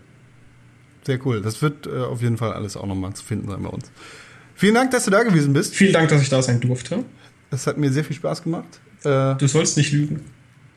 [1.05, 1.41] Sehr cool.
[1.41, 3.91] Das wird äh, auf jeden Fall alles auch nochmal zu finden sein bei uns.
[4.57, 5.75] Vielen Dank, dass du da gewesen bist.
[5.75, 7.05] Vielen Dank, dass ich da sein durfte.
[7.51, 8.81] Es hat mir sehr viel Spaß gemacht.
[9.05, 10.21] Äh, Du sollst nicht lügen.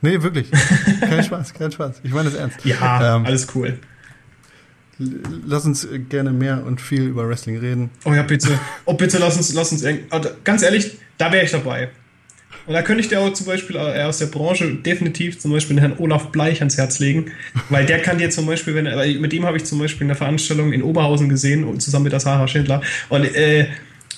[0.02, 0.52] nee, wirklich.
[1.02, 2.02] Kein Spaß, kein Spaß.
[2.04, 2.64] Ich meine das ernst.
[2.66, 3.80] Ja, Ähm, alles cool.
[5.46, 7.90] Lass uns gerne mehr und viel über Wrestling reden.
[8.04, 8.60] Oh ja, bitte.
[8.84, 11.90] Oh, bitte lass uns, lass uns also, ganz ehrlich, da wäre ich dabei.
[12.66, 15.76] Und da könnte ich dir auch zum Beispiel äh, aus der Branche definitiv zum Beispiel
[15.76, 17.32] den Herrn Olaf Bleich ans Herz legen,
[17.70, 20.16] weil der kann dir zum Beispiel, wenn er, mit dem habe ich zum Beispiel eine
[20.16, 22.82] Veranstaltung in Oberhausen gesehen und zusammen mit der Sarah Schindler.
[23.10, 23.68] Und äh,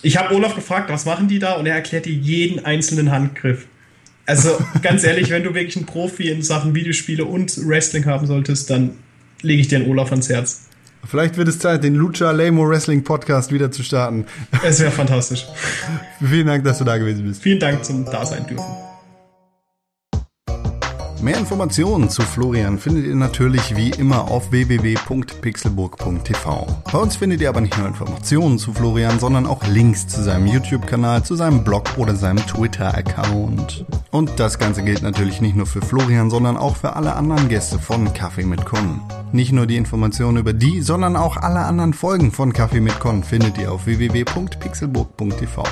[0.02, 1.54] ich habe Olaf gefragt, was machen die da?
[1.54, 3.66] Und er erklärt dir jeden einzelnen Handgriff.
[4.26, 8.70] Also ganz ehrlich, wenn du wirklich einen Profi in Sachen Videospiele und Wrestling haben solltest,
[8.70, 8.96] dann
[9.42, 10.68] lege ich dir einen Olaf ans Herz.
[11.06, 14.26] Vielleicht wird es Zeit, den Lucha Lamo Wrestling Podcast wieder zu starten.
[14.64, 15.48] Es wäre fantastisch.
[16.20, 17.42] Vielen Dank, dass du da gewesen bist.
[17.42, 18.66] Vielen Dank zum Dasein dürfen.
[21.22, 26.68] Mehr Informationen zu Florian findet ihr natürlich wie immer auf www.pixelburg.tv.
[26.92, 30.48] Bei uns findet ihr aber nicht nur Informationen zu Florian, sondern auch Links zu seinem
[30.48, 33.86] YouTube-Kanal, zu seinem Blog oder seinem Twitter-Account.
[34.10, 37.78] Und das Ganze gilt natürlich nicht nur für Florian, sondern auch für alle anderen Gäste
[37.78, 39.02] von Kaffee mit Con.
[39.34, 43.24] Nicht nur die Informationen über die, sondern auch alle anderen Folgen von Kaffee mit Con
[43.24, 45.64] findet ihr auf www.pixelburg.tv.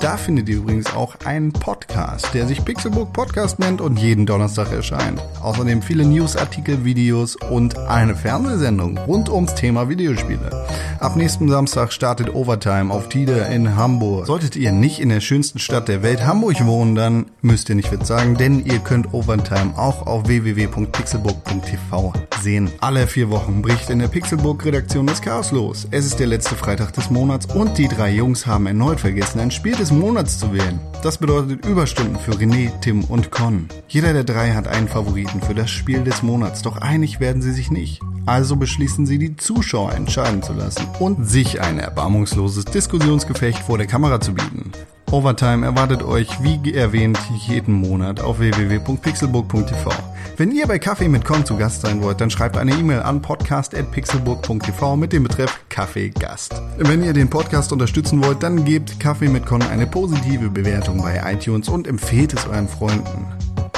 [0.00, 4.72] Da findet ihr übrigens auch einen Podcast, der sich Pixelburg Podcast nennt und jeden Donnerstag
[4.72, 5.22] erscheint.
[5.40, 10.66] Außerdem viele Newsartikel, Videos und eine Fernsehsendung rund ums Thema Videospiele.
[10.98, 14.26] Ab nächsten Samstag startet Overtime auf Tide in Hamburg.
[14.26, 17.88] Solltet ihr nicht in der schönsten Stadt der Welt Hamburg wohnen, dann müsst ihr nicht
[17.88, 22.12] viel sagen, denn ihr könnt Overtime auch auf www.pixelburg.tv
[22.42, 22.70] sehen.
[23.04, 25.86] Alle vier Wochen bricht in der Pixelburg-Redaktion das Chaos los.
[25.90, 29.50] Es ist der letzte Freitag des Monats und die drei Jungs haben erneut vergessen, ein
[29.50, 30.80] Spiel des Monats zu wählen.
[31.02, 33.68] Das bedeutet Überstunden für René, Tim und Con.
[33.88, 37.52] Jeder der drei hat einen Favoriten für das Spiel des Monats, doch einig werden sie
[37.52, 38.00] sich nicht.
[38.24, 43.86] Also beschließen sie, die Zuschauer entscheiden zu lassen und sich ein erbarmungsloses Diskussionsgefecht vor der
[43.86, 44.72] Kamera zu bieten.
[45.14, 49.92] Overtime erwartet euch, wie erwähnt, jeden Monat auf www.pixelburg.tv.
[50.36, 53.22] Wenn ihr bei Kaffee mit Con zu Gast sein wollt, dann schreibt eine E-Mail an
[53.22, 56.60] podcast.pixelburg.tv mit dem Betreff Kaffee Gast.
[56.78, 61.22] Wenn ihr den Podcast unterstützen wollt, dann gebt Kaffee mit Con eine positive Bewertung bei
[61.32, 63.28] iTunes und empfehlt es euren Freunden.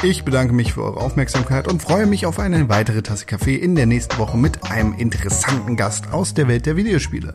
[0.03, 3.75] Ich bedanke mich für eure Aufmerksamkeit und freue mich auf eine weitere Tasse Kaffee in
[3.75, 7.35] der nächsten Woche mit einem interessanten Gast aus der Welt der Videospiele.